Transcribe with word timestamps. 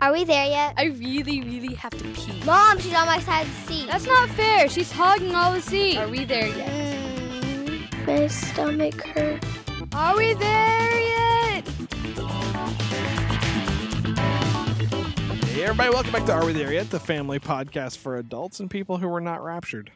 Are 0.00 0.12
we 0.12 0.22
there 0.22 0.46
yet? 0.46 0.74
I 0.76 0.84
really, 0.84 1.40
really 1.40 1.74
have 1.74 1.90
to 1.90 2.04
pee. 2.12 2.40
Mom, 2.44 2.78
she's 2.78 2.94
on 2.94 3.06
my 3.06 3.18
side 3.18 3.46
of 3.46 3.66
the 3.66 3.72
seat. 3.72 3.86
That's 3.88 4.06
not 4.06 4.28
fair. 4.30 4.68
She's 4.68 4.92
hogging 4.92 5.34
all 5.34 5.52
the 5.52 5.60
seat. 5.60 5.98
Are 5.98 6.06
we 6.06 6.24
there 6.24 6.46
yet? 6.46 6.70
Mm, 7.42 8.06
my 8.06 8.28
stomach 8.28 8.94
hurts. 9.04 9.48
Are 9.92 10.16
we 10.16 10.34
there 10.34 11.00
yet? 11.00 11.68
Hey, 15.48 15.64
everybody, 15.64 15.90
welcome 15.90 16.12
back 16.12 16.26
to 16.26 16.32
Are 16.32 16.46
We 16.46 16.52
There 16.52 16.72
Yet? 16.72 16.90
The 16.90 17.00
family 17.00 17.40
podcast 17.40 17.98
for 17.98 18.16
adults 18.16 18.60
and 18.60 18.70
people 18.70 18.98
who 18.98 19.08
were 19.08 19.20
not 19.20 19.42
raptured. 19.42 19.90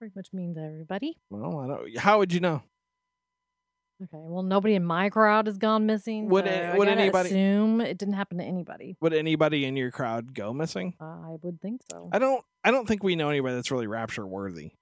Pretty 0.00 0.12
much 0.16 0.30
means 0.32 0.58
everybody. 0.58 1.16
Well, 1.30 1.60
I 1.60 1.66
don't. 1.68 1.98
How 1.98 2.18
would 2.18 2.32
you 2.32 2.40
know? 2.40 2.62
Okay. 4.00 4.10
Well, 4.28 4.44
nobody 4.44 4.74
in 4.74 4.84
my 4.84 5.10
crowd 5.10 5.46
has 5.48 5.58
gone 5.58 5.86
missing. 5.86 6.28
Would 6.28 6.44
so 6.44 6.50
it- 6.52 6.64
I 6.66 6.78
would 6.78 6.86
anybody- 6.88 7.30
assume 7.30 7.80
it 7.80 7.98
didn't 7.98 8.14
happen 8.14 8.38
to 8.38 8.44
anybody? 8.44 8.96
Would 9.00 9.12
anybody 9.12 9.64
in 9.64 9.76
your 9.76 9.90
crowd 9.90 10.34
go 10.34 10.52
missing? 10.52 10.94
I 11.00 11.36
would 11.42 11.60
think 11.60 11.80
so. 11.90 12.08
I 12.12 12.18
don't. 12.20 12.44
I 12.62 12.70
don't 12.70 12.86
think 12.86 13.02
we 13.02 13.16
know 13.16 13.28
anybody 13.28 13.56
that's 13.56 13.70
really 13.72 13.86
rapture 13.88 14.26
worthy. 14.26 14.72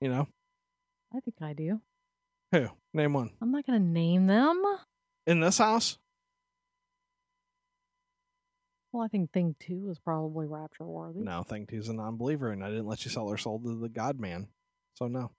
You 0.00 0.08
know 0.10 0.28
I 1.12 1.18
think 1.20 1.36
I 1.42 1.54
do. 1.54 1.80
who? 2.52 2.68
Name 2.94 3.12
one 3.14 3.30
I'm 3.42 3.50
not 3.50 3.66
going 3.66 3.80
to 3.80 3.84
name 3.84 4.26
them. 4.28 4.62
in 5.26 5.40
this 5.40 5.58
house. 5.58 5.98
Well, 8.92 9.02
I 9.02 9.08
think 9.08 9.32
thing 9.32 9.56
two 9.60 9.88
is 9.90 9.98
probably 9.98 10.46
rapture 10.46 10.86
worthy. 10.86 11.20
No, 11.20 11.42
thank 11.42 11.72
you's 11.72 11.88
a 11.88 11.92
non-believer, 11.94 12.50
and 12.52 12.64
I 12.64 12.68
didn't 12.70 12.86
let 12.86 13.04
you 13.04 13.10
sell 13.10 13.28
her 13.28 13.36
soul 13.36 13.60
to 13.60 13.78
the 13.80 13.88
God 13.88 14.18
Man. 14.20 14.48
So 14.94 15.08
no. 15.08 15.30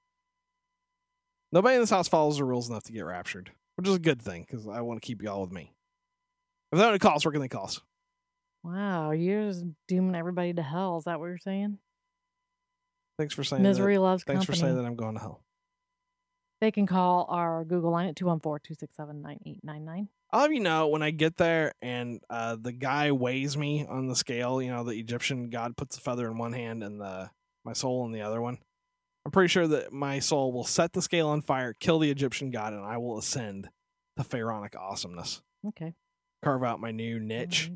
Nobody 1.52 1.76
in 1.76 1.82
this 1.82 1.90
house 1.90 2.08
follows 2.08 2.38
the 2.38 2.44
rules 2.44 2.70
enough 2.70 2.84
to 2.84 2.92
get 2.92 3.06
raptured, 3.06 3.52
which 3.76 3.88
is 3.88 3.96
a 3.96 4.00
good 4.00 4.22
thing 4.22 4.46
because 4.48 4.68
I 4.68 4.82
want 4.82 5.02
to 5.02 5.06
keep 5.06 5.22
y'all 5.22 5.42
with 5.42 5.52
me. 5.52 5.74
If 6.72 6.78
they 6.78 6.86
want 6.86 6.94
to 6.94 7.00
call 7.00 7.16
us, 7.16 7.26
where 7.26 7.32
can 7.32 7.42
they 7.42 7.50
us? 7.58 7.82
Wow, 8.64 9.12
you're 9.12 9.48
just 9.48 9.66
dooming 9.88 10.16
everybody 10.16 10.54
to 10.54 10.62
hell. 10.62 10.98
Is 10.98 11.06
that 11.06 11.20
what 11.20 11.28
you're 11.28 11.38
saying? 11.38 11.80
Thanks 13.18 13.34
for 13.34 13.44
saying 13.44 13.64
that. 13.64 13.70
Misery 13.70 13.96
that. 13.96 14.02
loves 14.02 14.24
Thanks 14.24 14.46
company. 14.46 14.58
for 14.58 14.62
saying 14.66 14.76
that 14.78 14.86
I'm 14.86 14.96
going 14.96 15.16
to 15.16 15.20
hell. 15.22 15.44
They 16.62 16.72
can 16.72 16.86
call 16.86 17.26
our 17.30 17.64
Google 17.64 17.92
line 17.92 18.10
at 18.10 18.16
214-267-9899. 18.16 20.08
I'll 20.32 20.42
have 20.42 20.52
you 20.52 20.60
know 20.60 20.90
when 20.90 21.02
I 21.02 21.10
get 21.12 21.38
there 21.38 21.74
and 21.82 22.22
uh, 22.30 22.58
the 22.62 22.72
guy 22.74 23.12
weighs 23.12 23.58
me 23.58 23.88
on 23.88 24.08
the 24.08 24.16
scale. 24.16 24.62
You 24.62 24.70
know, 24.70 24.84
the 24.84 24.92
Egyptian 24.92 25.50
god 25.50 25.76
puts 25.76 25.96
the 25.96 26.02
feather 26.02 26.28
in 26.30 26.38
one 26.38 26.54
hand 26.54 26.84
and 26.84 27.02
the 27.02 27.32
my 27.66 27.74
soul 27.74 28.06
in 28.06 28.12
the 28.12 28.22
other 28.22 28.42
one. 28.42 28.60
I'm 29.30 29.32
pretty 29.32 29.50
sure 29.50 29.68
that 29.68 29.94
my 29.94 30.18
soul 30.18 30.52
will 30.52 30.64
set 30.64 30.94
the 30.94 31.04
scale 31.04 31.28
on 31.28 31.44
fire, 31.44 31.76
kill 31.80 32.00
the 32.00 32.10
Egyptian 32.10 32.50
god, 32.50 32.74
and 32.74 32.84
I 32.84 32.98
will 32.98 33.20
ascend 33.20 33.70
to 34.18 34.24
pharaonic 34.24 34.76
awesomeness. 34.76 35.44
Okay. 35.68 35.94
Carve 36.44 36.64
out 36.64 36.80
my 36.80 36.90
new 36.90 37.20
niche. 37.20 37.70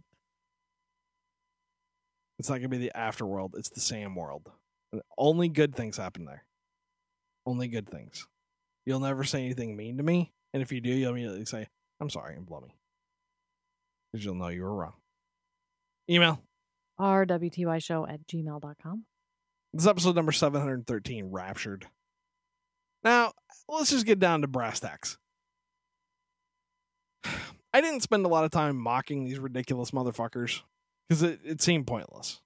It's 2.40 2.50
not 2.50 2.56
gonna 2.56 2.70
be 2.70 2.80
the 2.80 2.92
afterworld. 2.96 3.52
It's 3.56 3.70
the 3.70 3.82
Sam 3.82 4.16
world. 4.16 4.52
And 4.92 5.04
only 5.16 5.48
good 5.48 5.76
things 5.76 5.98
happen 5.98 6.26
there. 6.26 6.44
Only 7.46 7.68
good 7.68 7.88
things. 7.88 8.28
You'll 8.88 9.00
never 9.00 9.24
say 9.24 9.46
anything 9.46 9.78
mean 9.78 9.98
to 9.98 10.04
me, 10.04 10.34
and 10.56 10.64
if 10.64 10.72
you 10.72 10.82
do, 10.82 10.90
you'll 10.90 11.12
immediately 11.12 11.46
say, 11.46 11.68
"I'm 12.00 12.10
sorry," 12.10 12.36
and 12.36 12.48
blow 12.48 12.62
me, 12.62 12.76
because 14.12 14.26
you'll 14.26 14.34
know 14.34 14.48
you 14.48 14.64
were 14.64 14.74
wrong. 14.74 14.96
Email. 16.10 16.42
RWTY 17.00 17.78
show 17.78 18.08
at 18.08 18.26
gmail.com. 18.26 19.06
This 19.74 19.84
is 19.84 19.88
episode 19.88 20.16
number 20.16 20.32
713, 20.32 21.32
Raptured. 21.32 21.88
Now, 23.04 23.34
let's 23.68 23.90
just 23.90 24.06
get 24.06 24.20
down 24.20 24.42
to 24.42 24.48
brass 24.48 24.80
tacks. 24.80 25.18
I 27.74 27.82
didn't 27.82 28.02
spend 28.02 28.26
a 28.26 28.30
lot 28.30 28.44
of 28.46 28.52
time 28.52 28.78
mocking 28.78 29.24
these 29.24 29.40
ridiculous 29.40 29.92
motherfuckers 29.92 30.62
because 31.10 31.24
it, 31.24 31.40
it 31.44 31.62
seemed 31.62 31.88
pointless. 31.88 32.40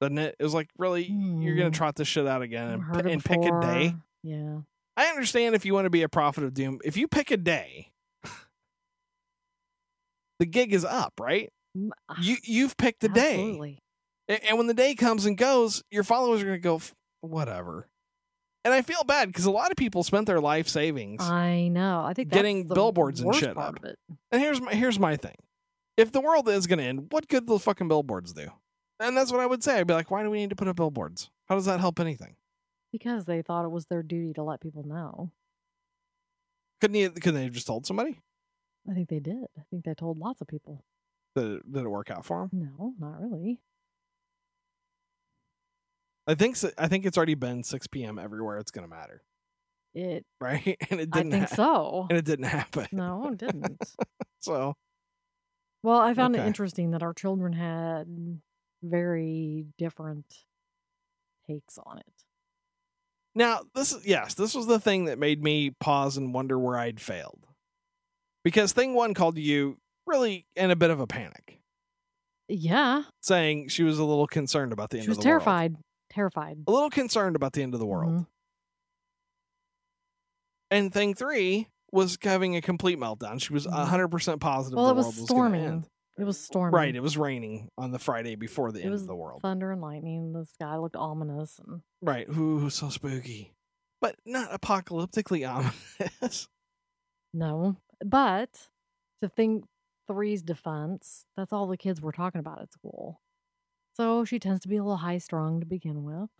Doesn't 0.00 0.18
it? 0.18 0.36
It 0.38 0.44
was 0.44 0.54
like, 0.54 0.68
really, 0.78 1.04
you're 1.04 1.56
going 1.56 1.66
Hmm. 1.68 1.72
to 1.72 1.76
trot 1.76 1.96
this 1.96 2.06
shit 2.06 2.26
out 2.28 2.42
again 2.42 2.68
and, 2.70 2.96
it 3.00 3.06
and 3.12 3.24
pick 3.24 3.40
a 3.44 3.60
day? 3.60 3.96
Yeah. 4.22 4.58
I 4.96 5.06
understand 5.06 5.56
if 5.56 5.64
you 5.64 5.74
want 5.74 5.86
to 5.86 5.90
be 5.90 6.02
a 6.02 6.08
prophet 6.08 6.44
of 6.44 6.54
doom. 6.54 6.78
If 6.84 6.96
you 6.96 7.08
pick 7.08 7.32
a 7.32 7.36
day, 7.36 7.90
the 10.38 10.46
gig 10.46 10.72
is 10.72 10.84
up, 10.84 11.14
right? 11.20 11.50
Mm, 11.76 11.90
You 12.20 12.36
you've 12.44 12.76
picked 12.76 13.02
a 13.02 13.08
day. 13.08 13.32
Absolutely. 13.34 13.70
A- 13.72 13.87
And 14.28 14.58
when 14.58 14.66
the 14.66 14.74
day 14.74 14.94
comes 14.94 15.24
and 15.26 15.36
goes, 15.38 15.82
your 15.90 16.04
followers 16.04 16.42
are 16.42 16.46
going 16.46 16.58
to 16.58 16.62
go, 16.62 16.80
whatever. 17.22 17.88
And 18.64 18.74
I 18.74 18.82
feel 18.82 19.02
bad 19.04 19.28
because 19.28 19.46
a 19.46 19.50
lot 19.50 19.70
of 19.70 19.76
people 19.76 20.02
spent 20.02 20.26
their 20.26 20.40
life 20.40 20.68
savings. 20.68 21.22
I 21.22 21.68
know. 21.68 22.02
I 22.04 22.12
think 22.12 22.28
that's 22.28 22.36
Getting 22.38 22.66
the 22.66 22.74
billboards 22.74 23.20
and 23.20 23.34
shit 23.34 23.56
up. 23.56 23.78
and 24.30 24.42
here's 24.42 24.60
my 24.60 24.74
here's 24.74 24.98
my 24.98 25.16
thing: 25.16 25.36
if 25.96 26.12
the 26.12 26.20
world 26.20 26.48
is 26.48 26.66
going 26.66 26.78
to 26.80 26.84
end, 26.84 27.06
what 27.10 27.28
good 27.28 27.46
do 27.46 27.52
those 27.54 27.62
fucking 27.62 27.88
billboards 27.88 28.32
do? 28.34 28.48
And 29.00 29.16
that's 29.16 29.30
what 29.32 29.40
I 29.40 29.46
would 29.46 29.62
say. 29.62 29.78
I'd 29.78 29.86
be 29.86 29.94
like, 29.94 30.10
why 30.10 30.22
do 30.22 30.30
we 30.30 30.38
need 30.38 30.50
to 30.50 30.56
put 30.56 30.68
up 30.68 30.76
billboards? 30.76 31.30
How 31.48 31.54
does 31.54 31.64
that 31.66 31.80
help 31.80 31.98
anything? 32.00 32.34
Because 32.92 33.24
they 33.24 33.40
thought 33.42 33.64
it 33.64 33.70
was 33.70 33.86
their 33.86 34.02
duty 34.02 34.32
to 34.34 34.42
let 34.42 34.60
people 34.60 34.82
know. 34.82 35.30
Couldn't 36.80 36.96
you? 36.96 37.10
Couldn't 37.10 37.34
they 37.36 37.44
have 37.44 37.52
just 37.52 37.66
told 37.66 37.86
somebody? 37.86 38.18
I 38.90 38.92
think 38.94 39.08
they 39.08 39.20
did. 39.20 39.44
I 39.58 39.62
think 39.70 39.84
they 39.84 39.94
told 39.94 40.18
lots 40.18 40.40
of 40.40 40.48
people. 40.48 40.84
Did 41.36 41.52
it, 41.52 41.72
did 41.72 41.84
it 41.84 41.88
work 41.88 42.10
out 42.10 42.24
for 42.24 42.48
them? 42.52 42.68
No, 42.78 42.94
not 42.98 43.20
really. 43.20 43.60
I 46.28 46.34
think 46.34 46.56
so, 46.56 46.70
I 46.78 46.86
think 46.88 47.06
it's 47.06 47.16
already 47.16 47.34
been 47.34 47.64
6 47.64 47.86
p.m. 47.88 48.18
everywhere. 48.18 48.58
It's 48.58 48.70
going 48.70 48.84
to 48.88 48.94
matter, 48.94 49.22
It. 49.94 50.24
right? 50.40 50.76
And 50.90 51.00
it 51.00 51.10
didn't. 51.10 51.32
I 51.32 51.38
think 51.38 51.48
ha- 51.50 51.56
so. 51.56 52.06
And 52.10 52.18
it 52.18 52.24
didn't 52.24 52.44
happen. 52.44 52.86
No, 52.92 53.28
it 53.32 53.38
didn't. 53.38 53.82
So 54.40 54.74
well, 55.82 55.98
I 55.98 56.14
found 56.14 56.36
Okay. 56.36 56.44
it 56.44 56.46
interesting 56.46 56.92
that 56.92 57.02
our 57.02 57.12
children 57.12 57.52
had 57.52 58.06
very 58.84 59.66
different 59.78 60.26
takes 61.48 61.76
on 61.84 61.98
it. 61.98 62.12
now 63.34 63.62
this 63.74 63.92
is 63.92 64.06
yes, 64.06 64.34
this 64.34 64.54
was 64.54 64.66
the 64.68 64.78
thing 64.78 65.06
that 65.06 65.18
made 65.18 65.42
me 65.42 65.70
pause 65.80 66.16
and 66.16 66.32
wonder 66.34 66.56
where 66.58 66.76
I'd 66.78 67.00
failed, 67.00 67.46
because 68.44 68.72
thing 68.72 68.94
one 68.94 69.12
called 69.14 69.38
you 69.38 69.76
really 70.06 70.46
in 70.54 70.70
a 70.70 70.76
bit 70.76 70.90
of 70.90 71.00
a 71.00 71.06
panic, 71.08 71.60
Yeah, 72.48 73.02
saying 73.20 73.68
she 73.70 73.82
was 73.82 73.98
a 73.98 74.04
little 74.04 74.26
concerned 74.28 74.72
about 74.72 74.90
the 74.90 74.98
end 74.98 75.04
she 75.04 75.08
was 75.10 75.18
of 75.18 75.24
the 75.24 75.28
world. 75.30 75.42
Terrified. 76.18 76.58
A 76.66 76.70
little 76.72 76.90
concerned 76.90 77.36
about 77.36 77.52
the 77.52 77.62
end 77.62 77.74
of 77.74 77.80
the 77.80 77.86
world. 77.86 78.12
Mhm. 78.12 78.26
And 80.70 80.92
thing 80.92 81.14
three 81.14 81.68
was 81.92 82.18
having 82.22 82.56
a 82.56 82.60
complete 82.60 82.98
meltdown. 82.98 83.40
She 83.40 83.52
was 83.52 83.66
Mhm. 83.66 83.72
a 83.72 83.86
hundred 83.86 84.08
percent 84.08 84.40
positive 84.40 84.76
Well, 84.76 84.86
the 84.86 84.92
it 84.92 84.96
was 84.96 85.04
world 85.06 85.16
was 85.20 85.28
going 85.30 85.52
storming. 85.52 85.86
It 86.18 86.24
was 86.24 86.40
storming. 86.40 86.74
Right, 86.74 86.96
it 86.96 87.00
was 87.00 87.16
raining 87.16 87.70
on 87.78 87.92
the 87.92 87.98
Friday 87.98 88.34
before 88.34 88.72
the 88.72 88.80
It 88.80 88.86
end 88.86 88.94
of 88.94 89.06
the 89.06 89.14
world. 89.14 89.40
thunder 89.40 89.70
and 89.70 89.80
lightning. 89.80 90.32
The 90.32 90.44
sky 90.44 90.76
looked 90.76 90.96
ominous, 90.96 91.58
and 91.60 91.82
Right, 92.02 92.28
ooh, 92.28 92.68
so 92.70 92.88
spooky, 92.88 93.54
but 94.00 94.16
not 94.26 94.50
apocalyptically 94.50 95.48
ominous. 95.48 96.48
no. 97.32 97.76
But 98.04 98.68
to 99.22 99.28
think 99.28 99.64
three's 100.08 100.42
defense, 100.42 101.24
that's 101.36 101.52
all 101.52 101.66
the 101.68 101.76
kids 101.76 102.00
were 102.00 102.12
talking 102.12 102.40
about 102.40 102.60
at 102.62 102.72
school. 102.72 103.20
So 103.98 104.24
she 104.24 104.38
tends 104.38 104.60
to 104.60 104.68
be 104.68 104.76
a 104.76 104.82
little 104.82 104.98
high 104.98 105.18
strung 105.18 105.60
to 105.60 105.66
begin 105.66 106.04
with. 106.04 106.30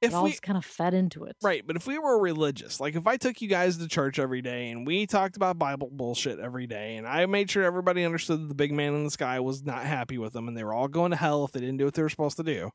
If 0.00 0.12
it 0.12 0.14
all 0.14 0.24
we 0.24 0.32
kind 0.32 0.56
of 0.56 0.64
fed 0.64 0.94
into 0.94 1.24
it. 1.24 1.36
right, 1.42 1.66
but 1.66 1.76
if 1.76 1.86
we 1.86 1.98
were 1.98 2.18
religious, 2.18 2.80
like 2.80 2.94
if 2.94 3.06
I 3.06 3.18
took 3.18 3.42
you 3.42 3.48
guys 3.48 3.76
to 3.76 3.86
church 3.86 4.18
every 4.18 4.40
day 4.40 4.70
and 4.70 4.86
we 4.86 5.06
talked 5.06 5.36
about 5.36 5.58
Bible 5.58 5.90
bullshit 5.92 6.38
every 6.38 6.66
day, 6.66 6.96
and 6.96 7.06
I 7.06 7.26
made 7.26 7.50
sure 7.50 7.64
everybody 7.64 8.04
understood 8.04 8.40
that 8.40 8.48
the 8.48 8.54
big 8.54 8.72
man 8.72 8.94
in 8.94 9.04
the 9.04 9.10
sky 9.10 9.40
was 9.40 9.62
not 9.62 9.84
happy 9.84 10.16
with 10.16 10.32
them, 10.32 10.48
and 10.48 10.56
they 10.56 10.64
were 10.64 10.72
all 10.72 10.88
going 10.88 11.10
to 11.10 11.18
hell 11.18 11.44
if 11.44 11.52
they 11.52 11.60
didn't 11.60 11.76
do 11.76 11.84
what 11.84 11.92
they 11.92 12.02
were 12.02 12.08
supposed 12.08 12.38
to 12.38 12.42
do, 12.42 12.70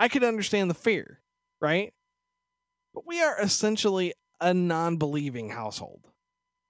I 0.00 0.08
could 0.08 0.24
understand 0.24 0.70
the 0.70 0.74
fear, 0.74 1.20
right? 1.60 1.92
But 2.94 3.06
we 3.06 3.22
are 3.22 3.40
essentially 3.40 4.14
a 4.40 4.52
non-believing 4.52 5.50
household. 5.50 6.08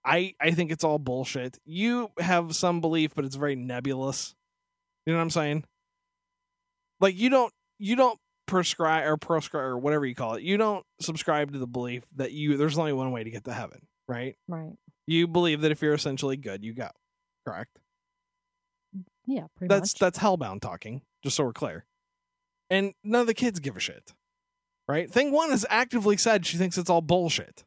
I 0.05 0.35
I 0.41 0.51
think 0.51 0.71
it's 0.71 0.85
all 0.85 0.99
bullshit. 0.99 1.59
You 1.65 2.11
have 2.19 2.55
some 2.55 2.83
belief, 2.83 3.15
but 3.15 3.25
it's 3.25 3.37
very 3.37 3.57
nebulous. 3.57 4.35
You 5.07 5.15
know 5.15 5.21
what 5.21 5.23
I'm 5.23 5.31
saying? 5.31 5.65
Like 7.01 7.17
you 7.17 7.29
don't 7.31 7.53
you 7.79 7.97
don't 7.97 8.19
prescribe 8.47 9.07
or 9.07 9.17
proscribe 9.17 9.63
or 9.65 9.79
whatever 9.79 10.07
you 10.07 10.15
call 10.15 10.35
it. 10.35 10.43
You 10.43 10.57
don't 10.57 10.85
subscribe 11.01 11.53
to 11.53 11.59
the 11.59 11.67
belief 11.67 12.05
that 12.17 12.33
you 12.33 12.57
there's 12.57 12.79
only 12.79 12.93
one 12.93 13.11
way 13.13 13.25
to 13.25 13.31
get 13.31 13.45
to 13.45 13.53
heaven, 13.53 13.81
right? 14.09 14.37
Right. 14.49 14.73
You 15.07 15.27
believe 15.27 15.61
that 15.63 15.71
if 15.73 15.81
you're 15.83 15.95
essentially 15.95 16.37
good, 16.37 16.65
you 16.65 16.75
go. 16.75 16.89
Correct? 17.47 17.79
Yeah, 19.27 19.47
pretty 19.57 19.69
That's 19.69 19.95
much. 19.95 19.99
that's 20.01 20.19
hellbound 20.19 20.61
talking, 20.63 21.03
just 21.23 21.37
so 21.37 21.45
we're 21.45 21.53
clear. 21.53 21.85
And 22.71 22.93
none 23.05 23.23
of 23.23 23.27
the 23.27 23.35
kids 23.35 23.61
give 23.61 23.77
a 23.77 23.81
shit. 23.81 24.13
Right? 24.89 25.11
Thing 25.11 25.33
one 25.33 25.51
has 25.51 25.67
actively 25.69 26.17
said 26.17 26.47
she 26.47 26.57
thinks 26.57 26.79
it's 26.79 26.89
all 26.91 27.03
bullshit. 27.03 27.65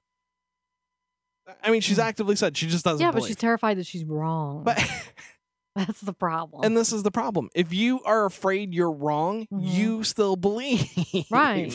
I 1.63 1.69
mean, 1.72 1.81
she's 1.81 1.98
Hmm. 1.98 2.04
actively 2.04 2.36
said 2.36 2.57
she 2.57 2.68
just 2.68 2.84
doesn't 2.86 3.00
yeah, 3.04 3.12
but 3.12 3.18
believe. 3.18 3.27
she's 3.30 3.36
terrified 3.38 3.77
that 3.77 3.86
she's 3.86 4.04
wrong. 4.06 4.63
but 4.63 4.77
That's 5.76 6.02
the 6.02 6.14
problem. 6.14 6.68
and 6.68 6.78
this 6.78 6.92
is 6.94 7.04
the 7.04 7.12
problem. 7.12 7.50
If 7.56 7.74
you 7.74 8.02
are 8.04 8.26
afraid 8.26 8.74
you're 8.74 8.92
wrong, 8.92 9.48
Mhm. 9.52 9.94
you 9.94 10.04
still 10.04 10.36
believe. 10.36 10.88
right. 11.30 11.74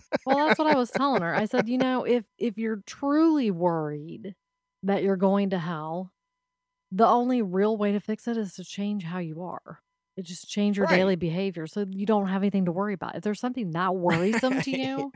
well, 0.26 0.46
that's 0.46 0.58
what 0.58 0.68
I 0.68 0.76
was 0.76 0.92
telling 0.92 1.22
her. 1.22 1.34
I 1.34 1.46
said, 1.46 1.68
you 1.68 1.78
know, 1.78 2.04
if 2.04 2.24
if 2.38 2.58
you're 2.58 2.82
truly 2.86 3.50
worried 3.52 4.34
that 4.84 5.02
you're 5.02 5.16
going 5.16 5.50
to 5.50 5.58
hell, 5.58 6.12
The 6.92 7.06
only 7.08 7.42
real 7.42 7.76
way 7.78 7.92
to 7.92 8.00
fix 8.00 8.28
it 8.28 8.36
is 8.38 8.54
to 8.54 8.64
change 8.64 9.04
how 9.04 9.18
you 9.20 9.42
are. 9.44 9.80
It 10.16 10.24
just 10.24 10.48
change 10.48 10.78
your 10.78 10.86
Right. 10.88 10.88
daily 10.88 11.16
behavior 11.16 11.66
so 11.68 11.86
you 11.90 12.06
don't 12.06 12.28
have 12.28 12.42
anything 12.42 12.66
to 12.66 12.72
worry 12.72 12.94
about. 12.94 13.16
If 13.16 13.22
there's 13.24 13.40
something 13.40 13.72
that 13.72 13.96
worrisome 13.96 14.60
to 14.62 14.70
you, 14.72 15.14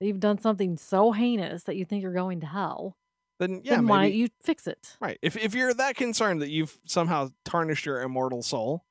that 0.00 0.06
you've 0.08 0.20
done 0.20 0.38
something 0.40 0.76
so 0.78 1.12
heinous 1.12 1.64
that 1.64 1.76
you 1.76 1.84
think 1.86 2.02
you're 2.02 2.12
going 2.14 2.40
to 2.42 2.46
hell, 2.48 2.96
Then 3.42 3.60
yeah, 3.64 3.74
then 3.74 3.88
why 3.88 4.02
maybe 4.02 4.12
don't 4.12 4.20
you 4.20 4.28
fix 4.40 4.68
it? 4.68 4.96
right. 5.00 5.18
If 5.20 5.36
if 5.36 5.52
you're 5.52 5.74
that 5.74 5.96
concerned 5.96 6.42
that 6.42 6.50
you've 6.50 6.78
somehow 6.86 7.30
tarnished 7.44 7.84
your 7.84 8.00
immortal 8.00 8.40
soul, 8.40 8.84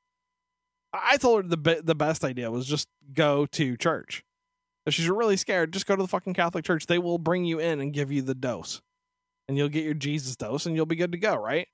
I 0.92 1.16
told 1.16 1.46
her 1.46 1.50
the 1.50 1.56
be- 1.56 1.82
the 1.82 1.96
best 1.96 2.26
idea 2.26 2.52
was 2.52 2.68
just 2.68 2.90
go 3.14 3.46
to 3.46 3.78
church. 3.78 4.26
If 4.86 4.94
she's 4.94 5.08
really 5.08 5.38
scared, 5.38 5.72
just 5.72 5.86
go 5.86 5.96
to 5.96 6.02
the 6.02 6.08
fucking 6.08 6.34
Catholic 6.34 6.66
church. 6.66 6.88
They 6.88 7.00
will 7.00 7.18
bring 7.18 7.46
you 7.46 7.60
in 7.60 7.80
and 7.80 7.94
give 7.94 8.12
you 8.12 8.22
the 8.22 8.36
dose, 8.36 8.82
and 9.48 9.58
you'll 9.58 9.70
get 9.70 9.86
your 9.86 9.94
Jesus 9.94 10.36
dose, 10.36 10.66
and 10.66 10.76
you'll 10.76 10.86
be 10.86 10.98
good 10.98 11.14
to 11.14 11.18
go, 11.18 11.36
rite? 11.36 11.70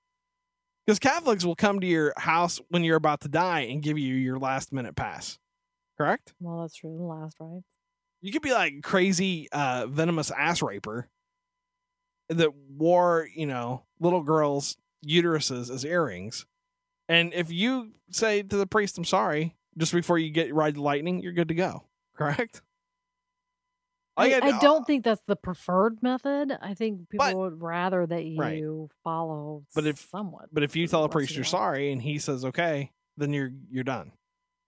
Because 0.86 1.00
Catholics 1.00 1.46
will 1.46 1.56
come 1.56 1.80
to 1.80 1.88
your 1.88 2.14
house 2.16 2.62
when 2.70 2.84
you're 2.84 2.96
about 2.96 3.22
to 3.22 3.28
die 3.28 3.62
and 3.62 3.82
give 3.82 3.98
you 3.98 4.14
your 4.14 4.38
last 4.38 4.72
minute 4.72 4.96
pass. 4.96 5.40
Correct? 5.98 6.36
Well, 6.40 6.62
that's 6.62 6.76
true. 6.76 6.96
The 6.96 7.04
last 7.04 7.38
right. 7.40 7.64
you 8.22 8.32
could 8.32 8.44
be 8.44 8.54
like 8.54 8.84
crazy 8.84 9.48
uh 9.52 9.88
venomous 9.88 10.30
ass 10.30 10.62
raper 10.62 11.10
that 12.30 12.54
wore 12.54 13.28
you 13.36 13.46
know 13.46 13.84
little 14.00 14.22
girls 14.24 14.78
uteruses 15.06 15.70
as 15.74 15.86
earrings 15.86 16.46
and 17.08 17.34
if 17.34 17.52
you 17.52 17.92
say 18.12 18.42
to 18.44 18.58
the 18.58 18.68
priest 18.68 18.98
i'm 18.98 19.06
sorry 19.06 19.56
just 19.78 19.94
before 19.94 20.18
you 20.18 20.30
get 20.30 20.54
ride 20.54 20.76
the 20.76 20.82
lightning 20.82 21.22
you're 21.22 21.32
good 21.34 21.48
to 21.48 21.54
go 21.56 21.84
correct 22.18 22.62
I, 24.20 24.34
I 24.34 24.50
uh, 24.50 24.60
don't 24.60 24.86
think 24.88 25.04
that's 25.04 25.22
the 25.28 25.36
preferred 25.36 26.02
method. 26.02 26.52
I 26.60 26.74
think 26.74 27.08
people 27.08 27.24
But- 27.28 27.36
would 27.38 27.62
rather 27.62 28.04
that 28.08 28.34
Right. 28.36 28.58
you 28.58 28.90
follow 29.04 29.64
But 29.76 29.86
if- 29.86 30.00
somewhat. 30.10 30.50
but 30.52 30.64
if 30.64 30.76
you 30.76 30.88
tell 30.88 31.04
the 31.04 31.10
priest 31.10 31.36
you're 31.36 31.44
sorry 31.44 31.92
and 31.92 32.02
he 32.02 32.18
says 32.18 32.44
okay 32.44 32.92
then 33.18 33.32
you're 33.32 33.52
you're 33.70 33.84
done 33.84 34.12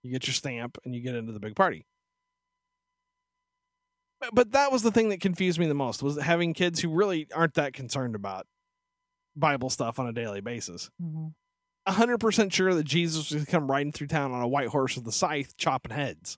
you 0.04 0.12
get 0.12 0.26
your 0.28 0.34
stamp 0.34 0.78
and 0.84 0.94
you 0.94 1.00
get 1.00 1.16
into 1.16 1.32
the 1.32 1.40
big 1.40 1.56
party 1.56 1.84
but, 4.32 4.52
that 4.52 4.70
was 4.72 4.82
the 4.82 4.90
thing 4.90 5.08
that 5.10 5.20
confused 5.20 5.58
me 5.58 5.66
the 5.66 5.74
most 5.74 6.02
was 6.02 6.20
having 6.20 6.52
kids 6.54 6.80
who 6.80 6.88
really 6.90 7.26
aren't 7.34 7.54
that 7.54 7.72
concerned 7.72 8.14
about 8.14 8.46
bible 9.36 9.70
stuff 9.70 9.98
on 9.98 10.06
a 10.06 10.12
daily 10.12 10.40
basis 10.40 10.90
Mhm. 11.02 11.34
100% 11.86 12.52
sure 12.52 12.74
that 12.74 12.84
Jesus 12.84 13.30
was 13.30 13.44
going 13.44 13.46
come 13.46 13.70
riding 13.70 13.90
through 13.92 14.08
town 14.08 14.32
on 14.32 14.42
a 14.42 14.48
white 14.48 14.68
horse 14.68 14.96
with 14.96 15.06
a 15.08 15.12
scythe 15.12 15.56
chopping 15.56 15.92
heads. 15.92 16.36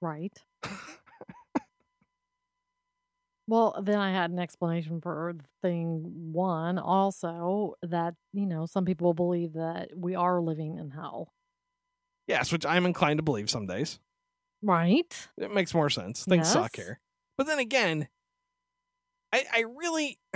Right. 0.00 0.36
Well, 3.48 3.76
then 3.82 3.98
I 3.98 4.12
had 4.12 4.30
an 4.30 4.38
explanation 4.38 5.00
for 5.00 5.34
thing 5.62 6.32
one 6.32 6.78
also 6.78 7.74
that, 7.82 8.14
you 8.32 8.46
know, 8.46 8.66
some 8.66 8.84
people 8.84 9.14
believe 9.14 9.54
that 9.54 9.90
we 9.96 10.14
are 10.14 10.40
living 10.40 10.78
in 10.78 10.90
hell. 10.90 11.32
Yes, 12.28 12.52
which 12.52 12.64
I'm 12.64 12.86
inclined 12.86 13.18
to 13.18 13.22
believe 13.22 13.50
some 13.50 13.66
days. 13.66 13.98
Right? 14.62 15.28
It 15.36 15.52
makes 15.52 15.74
more 15.74 15.90
sense. 15.90 16.24
Things 16.24 16.48
suck 16.50 16.76
here. 16.76 17.00
But 17.36 17.46
then 17.46 17.58
again, 17.58 18.08
I, 19.32 19.44
I 19.52 19.60
really 19.60 20.18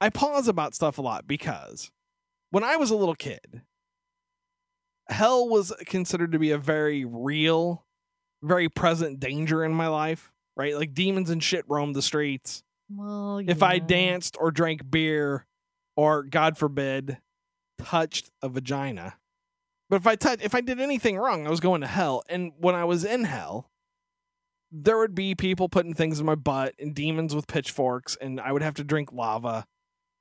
I 0.00 0.10
pause 0.10 0.48
about 0.48 0.74
stuff 0.74 0.98
a 0.98 1.02
lot 1.02 1.26
because 1.26 1.90
when 2.50 2.64
I 2.64 2.76
was 2.76 2.90
a 2.90 2.96
little 2.96 3.14
kid, 3.14 3.62
hell 5.08 5.48
was 5.48 5.72
considered 5.86 6.32
to 6.32 6.38
be 6.38 6.50
a 6.50 6.58
very 6.58 7.04
real, 7.04 7.84
very 8.42 8.68
present 8.68 9.20
danger 9.20 9.64
in 9.64 9.72
my 9.72 9.88
life, 9.88 10.32
right? 10.56 10.76
Like 10.76 10.94
demons 10.94 11.30
and 11.30 11.42
shit 11.42 11.64
roamed 11.68 11.96
the 11.96 12.02
streets. 12.02 12.62
Well, 12.90 13.38
if 13.38 13.62
I 13.62 13.78
danced 13.78 14.36
or 14.38 14.50
drank 14.50 14.90
beer 14.90 15.46
or 15.96 16.24
God 16.24 16.58
forbid 16.58 17.18
touched 17.78 18.30
a 18.42 18.48
vagina. 18.48 19.14
But 19.92 20.00
if 20.00 20.06
I 20.06 20.16
touch 20.16 20.40
if 20.42 20.54
I 20.54 20.62
did 20.62 20.80
anything 20.80 21.18
wrong, 21.18 21.46
I 21.46 21.50
was 21.50 21.60
going 21.60 21.82
to 21.82 21.86
hell. 21.86 22.22
And 22.26 22.52
when 22.56 22.74
I 22.74 22.86
was 22.86 23.04
in 23.04 23.24
hell, 23.24 23.66
there 24.70 24.96
would 24.96 25.14
be 25.14 25.34
people 25.34 25.68
putting 25.68 25.92
things 25.92 26.18
in 26.18 26.24
my 26.24 26.34
butt 26.34 26.74
and 26.78 26.94
demons 26.94 27.34
with 27.34 27.46
pitchforks 27.46 28.16
and 28.16 28.40
I 28.40 28.52
would 28.52 28.62
have 28.62 28.72
to 28.76 28.84
drink 28.84 29.12
lava. 29.12 29.66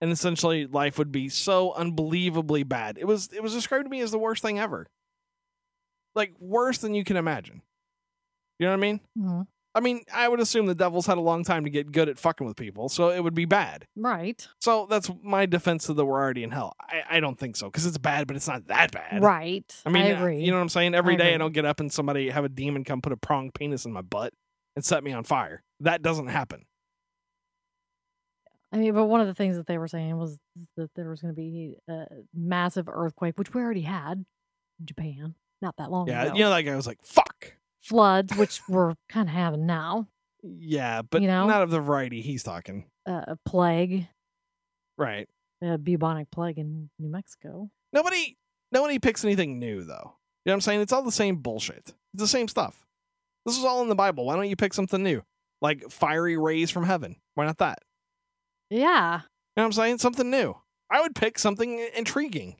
And 0.01 0.11
essentially 0.11 0.65
life 0.65 0.97
would 0.97 1.13
be 1.13 1.29
so 1.29 1.71
unbelievably 1.71 2.63
bad. 2.63 2.97
It 2.97 3.05
was 3.05 3.29
it 3.31 3.41
was 3.41 3.53
described 3.53 3.85
to 3.85 3.89
me 3.89 4.01
as 4.01 4.11
the 4.11 4.19
worst 4.19 4.41
thing 4.41 4.59
ever. 4.59 4.87
Like 6.15 6.33
worse 6.37 6.79
than 6.79 6.93
you 6.93 7.05
can 7.05 7.15
imagine. 7.15 7.61
You 8.59 8.65
know 8.65 8.71
what 8.71 8.77
I 8.77 8.81
mean? 8.81 8.99
Mhm. 9.17 9.47
I 9.73 9.79
mean, 9.79 10.03
I 10.13 10.27
would 10.27 10.41
assume 10.41 10.65
the 10.65 10.75
devil's 10.75 11.05
had 11.05 11.17
a 11.17 11.21
long 11.21 11.45
time 11.45 11.63
to 11.63 11.69
get 11.69 11.91
good 11.93 12.09
at 12.09 12.19
fucking 12.19 12.45
with 12.45 12.57
people, 12.57 12.89
so 12.89 13.09
it 13.09 13.23
would 13.23 13.33
be 13.33 13.45
bad. 13.45 13.87
Right. 13.95 14.45
So 14.59 14.85
that's 14.89 15.09
my 15.23 15.45
defense 15.45 15.85
to 15.85 15.93
the 15.93 16.05
we're 16.05 16.19
already 16.19 16.43
in 16.43 16.51
hell. 16.51 16.75
I, 16.81 17.17
I 17.17 17.19
don't 17.21 17.39
think 17.39 17.55
so 17.55 17.67
because 17.67 17.85
it's 17.85 17.97
bad, 17.97 18.27
but 18.27 18.35
it's 18.35 18.47
not 18.49 18.67
that 18.67 18.91
bad. 18.91 19.23
Right. 19.23 19.63
I 19.85 19.89
mean, 19.89 20.11
uh, 20.11 20.17
agree. 20.17 20.41
you 20.43 20.51
know 20.51 20.57
what 20.57 20.63
I'm 20.63 20.69
saying? 20.69 20.93
Every 20.93 21.13
I 21.13 21.17
day 21.17 21.33
I 21.35 21.37
don't 21.37 21.53
get 21.53 21.63
up 21.63 21.79
and 21.79 21.91
somebody 21.91 22.29
have 22.29 22.43
a 22.43 22.49
demon 22.49 22.83
come 22.83 23.01
put 23.01 23.13
a 23.13 23.17
prong 23.17 23.51
penis 23.51 23.85
in 23.85 23.93
my 23.93 24.01
butt 24.01 24.33
and 24.75 24.83
set 24.83 25.03
me 25.05 25.13
on 25.13 25.23
fire. 25.23 25.63
That 25.79 26.01
doesn't 26.01 26.27
happen. 26.27 26.65
I 28.73 28.77
mean, 28.77 28.93
but 28.93 29.05
one 29.05 29.21
of 29.21 29.27
the 29.27 29.33
things 29.33 29.57
that 29.57 29.67
they 29.67 29.77
were 29.77 29.87
saying 29.87 30.17
was 30.17 30.37
that 30.77 30.89
there 30.95 31.09
was 31.09 31.21
going 31.21 31.33
to 31.33 31.39
be 31.39 31.75
a 31.89 32.05
massive 32.33 32.87
earthquake, 32.89 33.37
which 33.37 33.53
we 33.53 33.61
already 33.61 33.81
had 33.81 34.25
in 34.79 34.85
Japan 34.85 35.35
not 35.61 35.75
that 35.77 35.91
long 35.91 36.07
Yeah, 36.07 36.23
ago. 36.23 36.31
Yeah, 36.31 36.37
you 36.37 36.43
know, 36.45 36.49
that 36.51 36.61
guy 36.63 36.75
was 36.75 36.87
like, 36.87 36.99
"Fuck." 37.03 37.53
Floods, 37.81 38.35
which 38.37 38.61
we're 38.69 38.93
kind 39.09 39.27
of 39.27 39.33
having 39.33 39.65
now. 39.65 40.07
Yeah, 40.43 41.01
but 41.01 41.21
You 41.21 41.27
know? 41.27 41.47
not 41.47 41.61
of 41.61 41.69
the 41.71 41.79
variety 41.79 42.21
he's 42.21 42.43
talking. 42.43 42.85
Uh, 43.07 43.21
a 43.27 43.37
plague, 43.45 44.07
Right. 44.97 45.27
a 45.61 45.77
bubonic 45.77 46.29
plague 46.31 46.57
in 46.57 46.89
New 46.99 47.09
Mexico. 47.09 47.69
Nobody, 47.93 48.35
nobody 48.71 48.99
picks 48.99 49.23
anything 49.25 49.59
new 49.59 49.83
though. 49.83 50.15
You 50.45 50.49
know 50.49 50.53
what 50.53 50.53
I'm 50.53 50.61
saying? 50.61 50.81
It's 50.81 50.93
all 50.93 51.03
the 51.03 51.11
same 51.11 51.37
bullshit. 51.37 51.93
It's 52.13 52.21
the 52.23 52.27
same 52.27 52.47
stuff. 52.47 52.85
This 53.45 53.57
is 53.57 53.63
all 53.65 53.81
in 53.81 53.89
the 53.89 53.95
Bible. 53.95 54.25
Why 54.25 54.35
don't 54.35 54.49
you 54.49 54.55
pick 54.55 54.73
something 54.73 55.01
new, 55.01 55.23
like 55.61 55.89
fiery 55.91 56.37
rays 56.37 56.69
from 56.71 56.83
heaven? 56.85 57.15
Why 57.35 57.45
not 57.45 57.57
that? 57.59 57.79
Yeah. 58.69 59.17
You 59.17 59.23
know 59.57 59.63
what 59.63 59.65
I'm 59.65 59.71
saying? 59.73 59.97
Something 59.99 60.29
new. 60.29 60.55
I 60.89 61.01
would 61.01 61.15
pick 61.15 61.37
something 61.39 61.79
intriguing. 61.95 62.57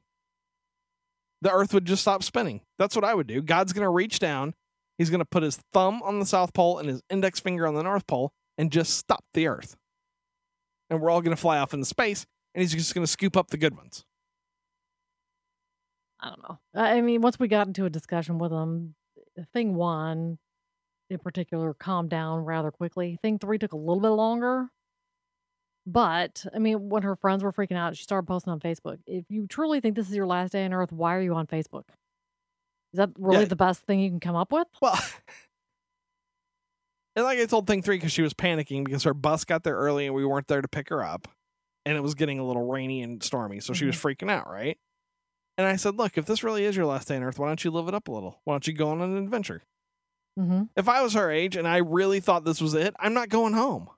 The 1.41 1.51
earth 1.51 1.73
would 1.73 1.85
just 1.85 2.01
stop 2.03 2.23
spinning. 2.23 2.61
That's 2.77 2.95
what 2.95 3.03
I 3.05 3.13
would 3.15 3.27
do. 3.27 3.41
God's 3.41 3.73
going 3.73 3.83
to 3.85 3.89
reach 3.89 4.19
down. 4.19 4.53
He's 5.01 5.09
going 5.09 5.17
to 5.17 5.25
put 5.25 5.41
his 5.41 5.57
thumb 5.73 6.03
on 6.03 6.19
the 6.19 6.27
South 6.27 6.53
Pole 6.53 6.77
and 6.77 6.87
his 6.87 7.01
index 7.09 7.39
finger 7.39 7.65
on 7.65 7.73
the 7.73 7.81
North 7.81 8.05
Pole 8.05 8.31
and 8.55 8.71
just 8.71 8.97
stop 8.99 9.25
the 9.33 9.47
earth. 9.47 9.75
And 10.91 11.01
we're 11.01 11.09
all 11.09 11.23
going 11.23 11.35
to 11.35 11.41
fly 11.41 11.57
off 11.57 11.73
into 11.73 11.87
space 11.87 12.27
and 12.53 12.61
he's 12.61 12.71
just 12.71 12.93
going 12.93 13.03
to 13.03 13.11
scoop 13.11 13.35
up 13.35 13.47
the 13.47 13.57
good 13.57 13.75
ones. 13.75 14.05
I 16.19 16.29
don't 16.29 16.43
know. 16.43 16.59
I 16.75 16.97
I 16.97 17.01
mean, 17.01 17.21
once 17.21 17.39
we 17.39 17.47
got 17.47 17.65
into 17.65 17.85
a 17.85 17.89
discussion 17.89 18.37
with 18.37 18.51
them, 18.51 18.93
thing 19.51 19.73
one 19.73 20.37
in 21.09 21.17
particular 21.17 21.73
calmed 21.73 22.11
down 22.11 22.45
rather 22.45 22.69
quickly. 22.69 23.17
Thing 23.23 23.39
three 23.39 23.57
took 23.57 23.73
a 23.73 23.77
little 23.77 24.01
bit 24.01 24.09
longer. 24.09 24.67
But 25.87 26.45
I 26.53 26.59
mean, 26.59 26.89
when 26.89 27.01
her 27.01 27.15
friends 27.15 27.43
were 27.43 27.51
freaking 27.51 27.75
out, 27.75 27.97
she 27.97 28.03
started 28.03 28.27
posting 28.27 28.53
on 28.53 28.59
Facebook. 28.59 28.99
If 29.07 29.25
you 29.29 29.47
truly 29.47 29.79
think 29.79 29.95
this 29.95 30.11
is 30.11 30.15
your 30.15 30.27
last 30.27 30.51
day 30.51 30.63
on 30.63 30.73
earth, 30.73 30.91
why 30.91 31.15
are 31.15 31.21
you 31.21 31.33
on 31.33 31.47
Facebook? 31.47 31.85
Is 32.93 32.97
that 32.97 33.09
really 33.17 33.39
Yeah. 33.41 33.45
the 33.45 33.55
best 33.55 33.83
thing 33.83 33.99
you 33.99 34.09
can 34.09 34.19
come 34.19 34.35
up 34.35 34.51
with? 34.51 34.67
Well, 34.81 34.99
and 37.15 37.25
like 37.25 37.39
I 37.39 37.45
told 37.45 37.67
Thing 37.67 37.81
3 37.81 37.97
because 37.97 38.11
she 38.11 38.21
was 38.21 38.33
panicking 38.33 38.83
because 38.83 39.03
her 39.03 39.13
bus 39.13 39.45
got 39.45 39.63
there 39.63 39.75
early 39.75 40.05
and 40.05 40.15
we 40.15 40.25
weren't 40.25 40.47
there 40.47 40.61
to 40.61 40.67
pick 40.67 40.89
her 40.89 41.03
up. 41.03 41.27
And 41.85 41.97
it 41.97 42.01
was 42.01 42.13
getting 42.13 42.39
a 42.39 42.45
little 42.45 42.69
rainy 42.69 43.01
and 43.01 43.23
stormy. 43.23 43.59
So 43.59 43.73
she 43.73 43.85
was 43.85 43.95
freaking 43.95 44.29
out, 44.29 44.47
right? 44.47 44.77
And 45.57 45.65
I 45.67 45.77
said, 45.77 45.97
Look, 45.97 46.17
if 46.17 46.25
this 46.25 46.43
really 46.43 46.63
is 46.63 46.75
your 46.75 46.85
last 46.85 47.07
day 47.07 47.15
on 47.15 47.23
earth, 47.23 47.39
why 47.39 47.47
don't 47.47 47.63
you 47.63 47.71
live 47.71 47.87
it 47.87 47.95
up 47.95 48.07
a 48.07 48.11
little? 48.11 48.39
Why 48.43 48.53
don't 48.53 48.67
you 48.67 48.73
go 48.73 48.89
on 48.89 49.01
an 49.01 49.17
adventure? 49.17 49.63
Mm-hmm. 50.39 50.63
If 50.77 50.87
I 50.87 51.01
was 51.01 51.13
her 51.13 51.31
age 51.31 51.55
and 51.55 51.67
I 51.67 51.77
really 51.77 52.19
thought 52.19 52.45
this 52.45 52.61
was 52.61 52.73
it, 52.75 52.95
I'm 52.99 53.13
not 53.13 53.29
going 53.29 53.53
home. 53.53 53.89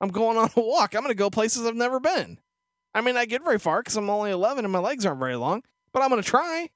I'm 0.00 0.08
going 0.08 0.38
on 0.38 0.50
a 0.56 0.60
walk. 0.60 0.94
I'm 0.94 1.02
going 1.02 1.12
to 1.12 1.18
go 1.18 1.30
places 1.30 1.66
I've 1.66 1.76
never 1.76 2.00
been. 2.00 2.38
I 2.94 3.02
mean, 3.02 3.16
I 3.16 3.26
get 3.26 3.44
very 3.44 3.58
far 3.58 3.82
because 3.82 3.96
I'm 3.96 4.08
only 4.10 4.30
11 4.30 4.64
and 4.64 4.72
my 4.72 4.78
legs 4.78 5.04
aren't 5.04 5.20
very 5.20 5.36
long, 5.36 5.62
but 5.92 6.02
I'm 6.02 6.08
going 6.08 6.22
to 6.22 6.28
try. 6.28 6.70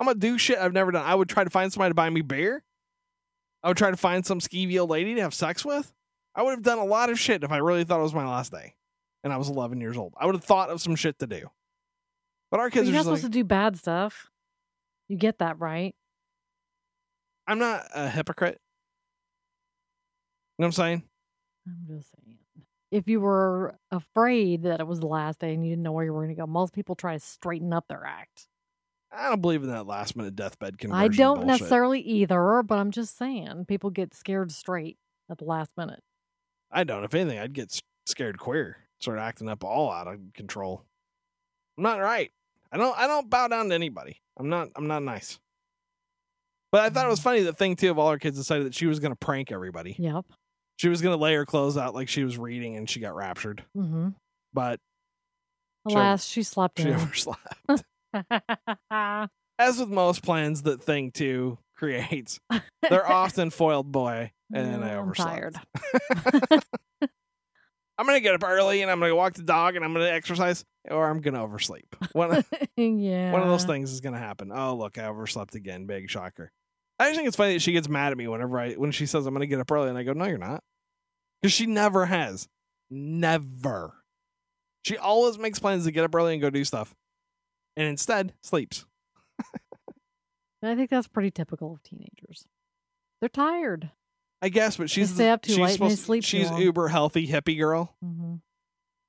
I'm 0.00 0.06
going 0.06 0.16
to 0.16 0.20
do 0.20 0.38
shit 0.38 0.58
I've 0.58 0.72
never 0.72 0.90
done. 0.90 1.04
I 1.04 1.14
would 1.14 1.28
try 1.28 1.44
to 1.44 1.50
find 1.50 1.72
somebody 1.72 1.90
to 1.90 1.94
buy 1.94 2.10
me 2.10 2.20
beer. 2.20 2.64
I 3.62 3.68
would 3.68 3.76
try 3.76 3.90
to 3.90 3.96
find 3.96 4.26
some 4.26 4.40
skeevy 4.40 4.78
old 4.78 4.90
lady 4.90 5.14
to 5.14 5.22
have 5.22 5.34
sex 5.34 5.64
with. 5.64 5.92
I 6.34 6.42
would 6.42 6.50
have 6.50 6.62
done 6.62 6.78
a 6.78 6.84
lot 6.84 7.10
of 7.10 7.18
shit 7.18 7.44
if 7.44 7.52
I 7.52 7.58
really 7.58 7.84
thought 7.84 8.00
it 8.00 8.02
was 8.02 8.14
my 8.14 8.26
last 8.28 8.52
day 8.52 8.74
and 9.22 9.32
I 9.32 9.36
was 9.36 9.48
11 9.48 9.80
years 9.80 9.96
old. 9.96 10.14
I 10.18 10.26
would 10.26 10.34
have 10.34 10.44
thought 10.44 10.68
of 10.68 10.80
some 10.80 10.96
shit 10.96 11.18
to 11.20 11.26
do. 11.26 11.48
But 12.50 12.60
our 12.60 12.66
But 12.66 12.74
kids 12.74 12.88
you're 12.88 12.96
are 12.96 13.04
not 13.04 13.10
like, 13.10 13.18
supposed 13.18 13.32
to 13.32 13.38
do 13.38 13.44
bad 13.44 13.76
stuff. 13.76 14.30
You 15.08 15.16
get 15.16 15.38
that, 15.38 15.58
right? 15.58 15.94
I'm 17.46 17.58
not 17.58 17.86
a 17.94 18.08
hypocrite. 18.08 18.60
You 20.58 20.62
know 20.62 20.66
what 20.66 20.68
I'm 20.68 20.72
saying? 20.72 21.02
I'm 21.66 21.96
just 21.96 22.10
saying. 22.10 22.38
If 22.90 23.08
you 23.08 23.20
were 23.20 23.76
afraid 23.90 24.62
that 24.62 24.80
it 24.80 24.86
was 24.86 25.00
the 25.00 25.06
last 25.06 25.40
day 25.40 25.52
and 25.52 25.64
you 25.64 25.70
didn't 25.72 25.82
know 25.82 25.92
where 25.92 26.04
you 26.04 26.12
were 26.12 26.22
going 26.22 26.34
to 26.34 26.40
go, 26.40 26.46
most 26.46 26.72
people 26.72 26.94
try 26.94 27.14
to 27.14 27.20
straighten 27.20 27.72
up 27.72 27.86
their 27.88 28.04
act. 28.04 28.46
I 29.16 29.28
don't 29.28 29.40
believe 29.40 29.62
in 29.62 29.70
that 29.70 29.86
last 29.86 30.16
minute 30.16 30.36
deathbed 30.36 30.78
conversion. 30.78 31.04
I 31.04 31.08
don't 31.08 31.36
bullshit. 31.36 31.46
necessarily 31.46 32.00
either, 32.00 32.62
but 32.62 32.78
I'm 32.78 32.90
just 32.90 33.16
saying 33.16 33.66
people 33.66 33.90
get 33.90 34.14
scared 34.14 34.52
straight 34.52 34.98
at 35.30 35.38
the 35.38 35.44
last 35.44 35.70
minute. 35.76 36.02
I 36.70 36.84
don't. 36.84 37.04
If 37.04 37.14
anything, 37.14 37.38
I'd 37.38 37.52
get 37.52 37.80
scared 38.06 38.38
queer, 38.38 38.78
start 39.00 39.18
acting 39.18 39.48
up 39.48 39.64
all 39.64 39.90
out 39.90 40.08
of 40.08 40.18
control. 40.34 40.82
I'm 41.78 41.84
not 41.84 42.00
right. 42.00 42.30
I 42.72 42.76
don't 42.76 42.98
I 42.98 43.06
don't 43.06 43.30
bow 43.30 43.48
down 43.48 43.68
to 43.68 43.74
anybody. 43.74 44.20
I'm 44.36 44.48
not 44.48 44.68
I'm 44.76 44.88
not 44.88 45.02
nice. 45.02 45.38
But 46.72 46.82
I 46.82 46.90
thought 46.90 47.06
it 47.06 47.10
was 47.10 47.20
funny 47.20 47.42
that 47.42 47.56
thing 47.56 47.76
two 47.76 47.90
of 47.90 47.98
all 47.98 48.10
her 48.10 48.18
kids 48.18 48.36
decided 48.36 48.66
that 48.66 48.74
she 48.74 48.86
was 48.86 48.98
gonna 48.98 49.16
prank 49.16 49.52
everybody. 49.52 49.94
Yep. 49.98 50.24
She 50.76 50.88
was 50.88 51.00
gonna 51.00 51.16
lay 51.16 51.34
her 51.34 51.46
clothes 51.46 51.76
out 51.76 51.94
like 51.94 52.08
she 52.08 52.24
was 52.24 52.36
reading 52.36 52.76
and 52.76 52.90
she 52.90 52.98
got 52.98 53.14
raptured. 53.14 53.62
Mm-hmm. 53.76 54.08
But 54.52 54.80
She 55.88 55.94
Alas, 55.94 56.24
she 56.26 56.42
slept 56.42 56.80
she 56.80 56.88
in. 56.88 56.94
overslept. 57.00 57.84
As 59.58 59.78
with 59.78 59.88
most 59.88 60.22
plans 60.22 60.62
that 60.62 60.82
thing 60.82 61.10
two 61.12 61.58
creates, 61.76 62.40
they're 62.88 63.06
often 63.10 63.50
foiled 63.50 63.90
boy 63.90 64.32
and 64.52 64.72
then 64.72 64.82
I 64.82 64.94
I'm 64.94 65.00
overslept. 65.00 65.30
tired. 65.30 65.56
I'm 67.96 68.06
gonna 68.06 68.20
get 68.20 68.34
up 68.34 68.42
early 68.42 68.82
and 68.82 68.90
I'm 68.90 68.98
gonna 68.98 69.14
walk 69.14 69.34
the 69.34 69.42
dog 69.42 69.76
and 69.76 69.84
I'm 69.84 69.92
gonna 69.92 70.06
exercise 70.06 70.64
or 70.90 71.08
I'm 71.08 71.20
gonna 71.20 71.42
oversleep. 71.42 71.94
One 72.12 72.34
of, 72.38 72.46
yeah. 72.76 73.30
one 73.32 73.42
of 73.42 73.48
those 73.48 73.64
things 73.64 73.92
is 73.92 74.00
gonna 74.00 74.18
happen. 74.18 74.50
Oh 74.52 74.74
look, 74.74 74.98
I 74.98 75.06
overslept 75.06 75.54
again. 75.54 75.86
Big 75.86 76.10
shocker. 76.10 76.50
I 76.98 77.06
just 77.06 77.16
think 77.16 77.28
it's 77.28 77.36
funny 77.36 77.54
that 77.54 77.62
she 77.62 77.72
gets 77.72 77.88
mad 77.88 78.12
at 78.12 78.18
me 78.18 78.26
whenever 78.26 78.58
I 78.58 78.72
when 78.72 78.90
she 78.90 79.06
says 79.06 79.26
I'm 79.26 79.34
gonna 79.34 79.46
get 79.46 79.60
up 79.60 79.70
early 79.70 79.88
and 79.88 79.98
I 79.98 80.02
go, 80.02 80.12
No, 80.12 80.24
you're 80.24 80.38
not. 80.38 80.62
Because 81.40 81.52
she 81.52 81.66
never 81.66 82.06
has. 82.06 82.48
Never. 82.90 83.94
She 84.84 84.96
always 84.96 85.38
makes 85.38 85.58
plans 85.58 85.84
to 85.84 85.92
get 85.92 86.04
up 86.04 86.14
early 86.14 86.32
and 86.34 86.42
go 86.42 86.50
do 86.50 86.64
stuff. 86.64 86.94
And 87.76 87.86
instead 87.88 88.34
sleeps. 88.40 88.86
I 90.62 90.74
think 90.74 90.90
that's 90.90 91.08
pretty 91.08 91.30
typical 91.30 91.74
of 91.74 91.82
teenagers. 91.82 92.46
They're 93.20 93.28
tired. 93.28 93.90
I 94.40 94.48
guess, 94.48 94.76
but 94.76 94.90
she's 94.90 95.12
stay 95.12 95.30
up 95.30 95.42
too 95.42 95.54
she's 95.54 95.58
late 95.58 95.80
and 95.80 95.98
sleep 95.98 96.24
she's 96.24 96.50
long. 96.50 96.60
uber 96.60 96.88
healthy 96.88 97.26
hippie 97.26 97.58
girl, 97.58 97.96
hmm 98.02 98.34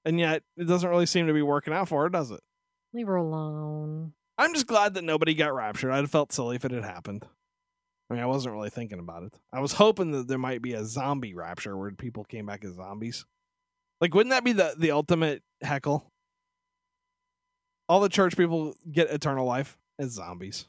and 0.05 0.19
yet 0.19 0.43
it 0.55 0.65
doesn't 0.65 0.89
really 0.89 1.07
seem 1.07 1.27
to 1.27 1.33
be 1.33 1.41
working 1.41 1.73
out 1.73 1.89
for 1.89 2.03
her, 2.03 2.09
does 2.09 2.29
it? 2.31 2.39
Leave 2.93 3.07
her 3.07 3.15
alone. 3.15 4.13
I'm 4.37 4.53
just 4.53 4.67
glad 4.67 4.93
that 4.93 5.03
nobody 5.03 5.33
got 5.33 5.53
raptured. 5.53 5.91
I'd 5.91 6.01
have 6.01 6.11
felt 6.11 6.31
silly 6.31 6.55
if 6.55 6.63
it 6.63 6.71
had 6.71 6.83
happened. 6.83 7.25
I 8.09 8.13
mean, 8.13 8.21
I 8.21 8.27
wasn't 8.27 8.53
really 8.53 8.69
thinking 8.69 8.99
about 8.99 9.23
it. 9.23 9.33
I 9.51 9.59
was 9.61 9.73
hoping 9.73 10.11
that 10.11 10.27
there 10.27 10.37
might 10.37 10.61
be 10.61 10.73
a 10.73 10.85
zombie 10.85 11.33
rapture 11.33 11.75
where 11.75 11.91
people 11.91 12.23
came 12.23 12.45
back 12.45 12.63
as 12.63 12.75
zombies. 12.75 13.25
Like, 13.99 14.13
wouldn't 14.13 14.31
that 14.31 14.43
be 14.43 14.51
the, 14.51 14.75
the 14.77 14.91
ultimate 14.91 15.41
heckle? 15.63 16.11
All 17.87 17.99
the 17.99 18.09
church 18.09 18.35
people 18.37 18.75
get 18.91 19.09
eternal 19.11 19.45
life 19.45 19.77
as 19.99 20.11
zombies. 20.11 20.65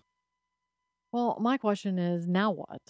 Well, 1.12 1.38
my 1.40 1.56
question 1.56 1.98
is 1.98 2.26
now 2.28 2.50
what? 2.50 2.80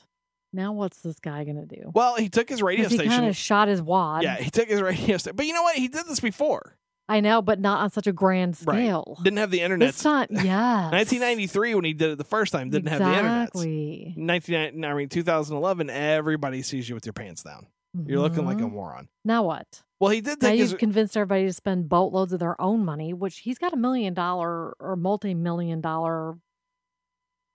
Now 0.52 0.72
what's 0.72 1.00
this 1.00 1.18
guy 1.20 1.44
gonna 1.44 1.66
do? 1.66 1.90
Well, 1.94 2.16
he 2.16 2.28
took 2.28 2.48
his 2.48 2.62
radio 2.62 2.88
he 2.88 2.94
station. 2.94 3.12
kind 3.12 3.26
of 3.26 3.36
shot 3.36 3.68
his 3.68 3.82
wad. 3.82 4.22
yeah, 4.22 4.36
he 4.36 4.50
took 4.50 4.68
his 4.68 4.80
radio 4.82 5.16
station. 5.18 5.36
But 5.36 5.46
you 5.46 5.52
know 5.52 5.62
what? 5.62 5.76
He 5.76 5.88
did 5.88 6.06
this 6.06 6.20
before. 6.20 6.76
I 7.08 7.20
know, 7.20 7.40
but 7.40 7.60
not 7.60 7.80
on 7.82 7.90
such 7.90 8.08
a 8.08 8.12
grand 8.12 8.56
Right. 8.64 8.74
scale. 8.78 9.18
Didn't 9.22 9.36
have 9.38 9.52
the 9.52 9.60
internet. 9.60 9.90
This 9.90 10.02
time, 10.02 10.26
yeah. 10.30 10.90
1993 10.90 11.74
when 11.76 11.84
he 11.84 11.92
did 11.92 12.10
it 12.10 12.18
the 12.18 12.24
first 12.24 12.52
time 12.52 12.68
didn't 12.70 12.88
have 12.88 12.98
the 12.98 13.06
internet. 13.16 13.48
Exactly. 13.48 14.14
19 14.16 14.84
I 14.84 14.94
mean 14.94 15.08
2011 15.08 15.88
everybody 15.90 16.62
sees 16.62 16.88
you 16.88 16.96
with 16.96 17.06
your 17.06 17.12
pants 17.12 17.42
down. 17.44 17.66
You're 18.06 18.20
looking 18.20 18.44
like 18.44 18.58
a 18.58 18.62
Mhm. 18.62 18.72
moron. 18.72 19.08
Now 19.24 19.44
what? 19.44 19.82
Well, 19.98 20.10
he 20.10 20.20
did 20.20 20.42
Now 20.42 20.50
you've 20.50 20.72
his 20.72 20.78
convinced 20.78 21.16
everybody 21.16 21.46
to 21.46 21.52
spend 21.52 21.88
boatloads 21.88 22.32
of 22.32 22.40
their 22.40 22.60
own 22.60 22.84
money, 22.84 23.14
which 23.14 23.38
he's 23.38 23.58
got 23.58 23.72
a 23.72 23.76
million 23.76 24.12
dollar 24.12 24.74
or 24.78 24.96
multi 24.96 25.34
million 25.34 25.80
dollar 25.80 26.36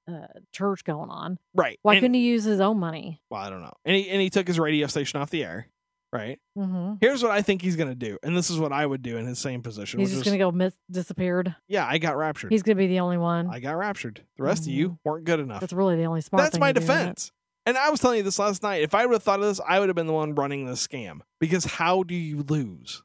uh, 0.08 0.28
church 0.52 0.84
going 0.84 1.10
on. 1.10 1.38
right. 1.54 1.80
Why 1.84 1.94
and, 1.94 2.02
couldn't 2.02 2.16
he 2.16 2.22
use 2.22 2.44
his 2.44 2.60
own 2.60 2.80
money? 2.80 3.22
Well, 3.30 3.42
I 3.42 3.50
don't 3.50 3.62
know. 3.62 3.74
And 3.86 3.96
he 3.96 4.10
and 4.10 4.22
he 4.22 4.30
took 4.30 4.48
his 4.48 4.60
radio 4.60 4.88
station 4.88 5.22
off 5.22 5.30
the 5.30 5.44
air. 5.44 5.68
Right. 6.12 6.40
Mm-hmm. 6.58 6.96
Here's 7.00 7.24
what 7.24 7.32
I 7.32 7.42
think 7.42 7.62
he's 7.62 7.78
gonna 7.78 7.96
do, 7.96 8.18
and 8.22 8.36
this 8.36 8.50
is 8.50 8.60
what 8.60 8.74
I 8.74 8.86
would 8.86 9.02
do 9.02 9.16
in 9.18 9.26
his 9.26 9.40
same 9.40 9.62
position. 9.62 10.00
He's 10.02 10.10
just 10.10 10.22
is, 10.22 10.26
gonna 10.26 10.40
go 10.40 10.52
mis- 10.52 10.78
disappeared. 10.90 11.56
Yeah, 11.70 11.88
I 11.88 12.00
got 12.00 12.18
raptured. 12.18 12.52
He's 12.52 12.64
gonna 12.64 12.76
be 12.76 12.88
the 12.88 13.00
only 13.00 13.18
one. 13.18 13.48
I 13.50 13.62
got 13.62 13.78
raptured. 13.78 14.22
The 14.36 14.44
rest 14.44 14.64
of 14.64 14.74
you 14.74 15.00
weren't 15.06 15.24
good 15.24 15.40
enough. 15.40 15.62
That's 15.62 15.72
really 15.72 15.96
the 15.96 16.06
only 16.06 16.20
smart. 16.20 16.44
That's 16.44 16.56
thing 16.56 16.60
my 16.60 16.74
defense. 16.74 17.32
And 17.66 17.78
I 17.78 17.90
was 17.90 18.00
telling 18.00 18.18
you 18.18 18.24
this 18.24 18.40
last 18.40 18.64
night. 18.64 18.82
If 18.82 18.96
I 18.96 19.06
would 19.06 19.14
have 19.14 19.24
thought 19.24 19.40
of 19.40 19.46
this, 19.46 19.62
I 19.68 19.80
would 19.80 19.90
have 19.90 19.96
been 19.96 20.08
the 20.08 20.14
one 20.14 20.34
running 20.34 20.66
this 20.66 20.86
scam. 20.86 21.22
Because 21.40 21.66
how 21.66 22.04
do 22.04 22.16
you 22.16 22.44
lose? 22.44 23.04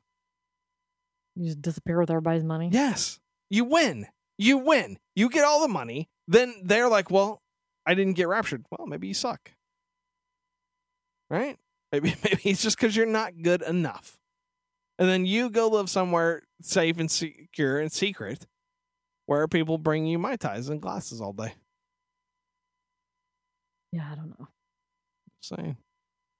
You 1.34 1.46
just 1.46 1.60
disappear 1.60 2.00
with 2.00 2.10
everybody's 2.10 2.44
money. 2.44 2.70
Yes, 2.72 3.20
you 3.50 3.64
win. 3.64 4.06
You 4.38 4.58
win. 4.58 4.98
You 5.14 5.28
get 5.28 5.44
all 5.44 5.60
the 5.60 5.68
money. 5.68 6.08
Then 6.26 6.54
they're 6.64 6.88
like, 6.88 7.10
well, 7.10 7.42
I 7.86 7.94
didn't 7.94 8.14
get 8.14 8.28
raptured. 8.28 8.64
Well, 8.70 8.86
maybe 8.86 9.08
you 9.08 9.14
suck. 9.14 9.52
Right? 11.30 11.58
Maybe 11.92 12.16
maybe 12.24 12.50
it's 12.50 12.62
just 12.62 12.76
because 12.76 12.96
you're 12.96 13.06
not 13.06 13.42
good 13.42 13.62
enough. 13.62 14.18
And 14.98 15.08
then 15.08 15.24
you 15.24 15.48
go 15.48 15.68
live 15.68 15.88
somewhere 15.88 16.42
safe 16.60 16.98
and 16.98 17.08
secure 17.08 17.78
and 17.78 17.92
secret 17.92 18.44
where 19.26 19.46
people 19.46 19.78
bring 19.78 20.04
you 20.04 20.18
Mai 20.18 20.34
Tais 20.34 20.68
and 20.68 20.82
glasses 20.82 21.20
all 21.20 21.32
day. 21.32 21.54
Yeah, 23.96 24.08
I 24.12 24.14
don't 24.14 24.38
know. 24.38 24.48
Saying. 25.40 25.76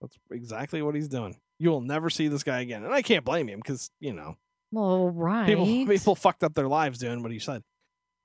That's 0.01 0.17
exactly 0.31 0.83
what 0.83 0.95
he's 0.95 1.09
doing. 1.09 1.37
You 1.59 1.71
will 1.71 1.81
never 1.81 2.11
see 2.11 2.29
this 2.29 2.43
guy 2.43 2.61
again. 2.61 2.85
And 2.85 2.93
I 2.93 3.01
can't 3.03 3.25
blame 3.25 3.49
him 3.49 3.61
because, 3.61 3.91
you 3.99 4.13
know, 4.13 4.37
Well, 4.73 5.09
right. 5.09 5.47
people 5.47 5.65
people 5.87 6.15
fucked 6.15 6.45
up 6.45 6.53
their 6.55 6.69
lives 6.69 6.99
doing 6.99 7.23
what 7.23 7.33
he 7.33 7.39
said. 7.39 7.63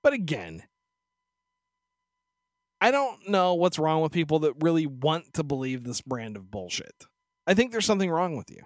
But 0.04 0.14
again, 0.14 0.64
I 2.82 2.92
don't 2.92 3.30
know 3.30 3.54
what's 3.54 3.80
wrong 3.80 4.02
with 4.02 4.12
people 4.12 4.40
that 4.40 4.54
really 4.60 4.86
want 4.88 5.34
to 5.36 5.44
believe 5.44 5.84
this 5.84 6.02
brand 6.02 6.36
of 6.36 6.50
bullshit. 6.52 7.06
I 7.48 7.54
think 7.54 7.72
there's 7.72 7.86
something 7.86 8.10
wrong 8.10 8.36
with 8.36 8.50
you. 8.50 8.64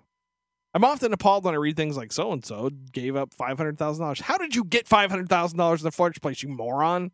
I'm 0.73 0.83
often 0.83 1.13
appalled 1.13 1.45
when 1.45 1.53
I 1.53 1.57
read 1.57 1.77
things 1.77 1.95
like 1.95 2.11
so 2.11 2.31
and 2.31 2.43
so 2.43 2.69
gave 2.91 3.15
up 3.15 3.33
five 3.33 3.57
hundred 3.57 3.77
thousand 3.77 4.03
dollars. 4.03 4.21
How 4.21 4.37
did 4.37 4.55
you 4.55 4.63
get 4.63 4.87
five 4.87 5.09
hundred 5.11 5.29
thousand 5.29 5.57
dollars 5.57 5.81
in 5.81 5.85
the 5.85 5.91
first 5.91 6.21
place, 6.21 6.41
you 6.41 6.49
moron? 6.49 7.11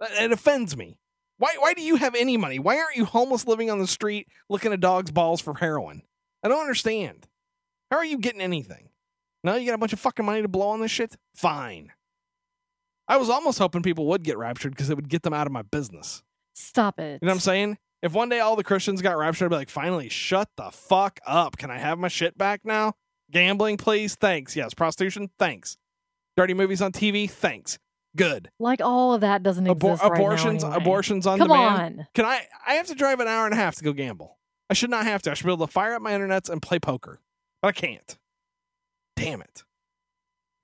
It 0.00 0.32
offends 0.32 0.76
me. 0.76 0.98
Why 1.42 1.56
why 1.58 1.74
do 1.74 1.82
you 1.82 1.96
have 1.96 2.14
any 2.14 2.36
money? 2.36 2.60
Why 2.60 2.78
aren't 2.78 2.94
you 2.94 3.04
homeless 3.04 3.48
living 3.48 3.68
on 3.68 3.80
the 3.80 3.88
street 3.88 4.28
looking 4.48 4.72
at 4.72 4.78
dogs' 4.78 5.10
balls 5.10 5.40
for 5.40 5.54
heroin? 5.54 6.02
I 6.44 6.46
don't 6.46 6.60
understand. 6.60 7.26
How 7.90 7.96
are 7.96 8.04
you 8.04 8.18
getting 8.18 8.40
anything? 8.40 8.90
Now 9.42 9.56
you 9.56 9.66
got 9.66 9.74
a 9.74 9.78
bunch 9.78 9.92
of 9.92 9.98
fucking 9.98 10.24
money 10.24 10.42
to 10.42 10.46
blow 10.46 10.68
on 10.68 10.80
this 10.80 10.92
shit? 10.92 11.16
Fine. 11.34 11.90
I 13.08 13.16
was 13.16 13.28
almost 13.28 13.58
hoping 13.58 13.82
people 13.82 14.06
would 14.06 14.22
get 14.22 14.38
raptured 14.38 14.70
because 14.70 14.88
it 14.88 14.94
would 14.94 15.08
get 15.08 15.24
them 15.24 15.34
out 15.34 15.48
of 15.48 15.52
my 15.52 15.62
business. 15.62 16.22
Stop 16.54 17.00
it. 17.00 17.18
You 17.20 17.26
know 17.26 17.32
what 17.32 17.38
I'm 17.38 17.40
saying? 17.40 17.78
If 18.02 18.12
one 18.12 18.28
day 18.28 18.38
all 18.38 18.54
the 18.54 18.62
Christians 18.62 19.02
got 19.02 19.18
raptured, 19.18 19.46
I'd 19.46 19.50
be 19.50 19.56
like, 19.56 19.68
finally, 19.68 20.08
shut 20.08 20.48
the 20.56 20.70
fuck 20.70 21.18
up. 21.26 21.56
Can 21.56 21.72
I 21.72 21.78
have 21.78 21.98
my 21.98 22.06
shit 22.06 22.38
back 22.38 22.60
now? 22.62 22.94
Gambling, 23.32 23.78
please? 23.78 24.14
Thanks. 24.14 24.54
Yes. 24.54 24.74
Prostitution? 24.74 25.28
Thanks. 25.40 25.76
Dirty 26.36 26.54
movies 26.54 26.80
on 26.80 26.92
TV? 26.92 27.28
Thanks. 27.28 27.80
Good. 28.16 28.50
Like 28.58 28.80
all 28.80 29.14
of 29.14 29.22
that 29.22 29.42
doesn't 29.42 29.64
Abor- 29.64 29.92
exist 29.92 30.02
right 30.02 30.08
now 30.10 30.14
abortions, 30.14 30.64
anyway. 30.64 30.76
abortions 30.82 31.26
on 31.26 31.38
demand. 31.38 31.48
Come 31.50 31.66
demand. 31.66 31.98
on. 32.00 32.06
Can 32.14 32.24
I? 32.26 32.46
I 32.66 32.74
have 32.74 32.86
to 32.88 32.94
drive 32.94 33.20
an 33.20 33.28
hour 33.28 33.46
and 33.46 33.54
a 33.54 33.56
half 33.56 33.76
to 33.76 33.84
go 33.84 33.92
gamble. 33.92 34.38
I 34.68 34.74
should 34.74 34.90
not 34.90 35.04
have 35.04 35.22
to. 35.22 35.30
I 35.30 35.34
should 35.34 35.46
be 35.46 35.52
able 35.52 35.66
to 35.66 35.72
fire 35.72 35.94
up 35.94 36.02
my 36.02 36.12
internets 36.12 36.50
and 36.50 36.60
play 36.60 36.78
poker, 36.78 37.20
but 37.62 37.68
I 37.68 37.72
can't. 37.72 38.18
Damn 39.16 39.40
it! 39.42 39.64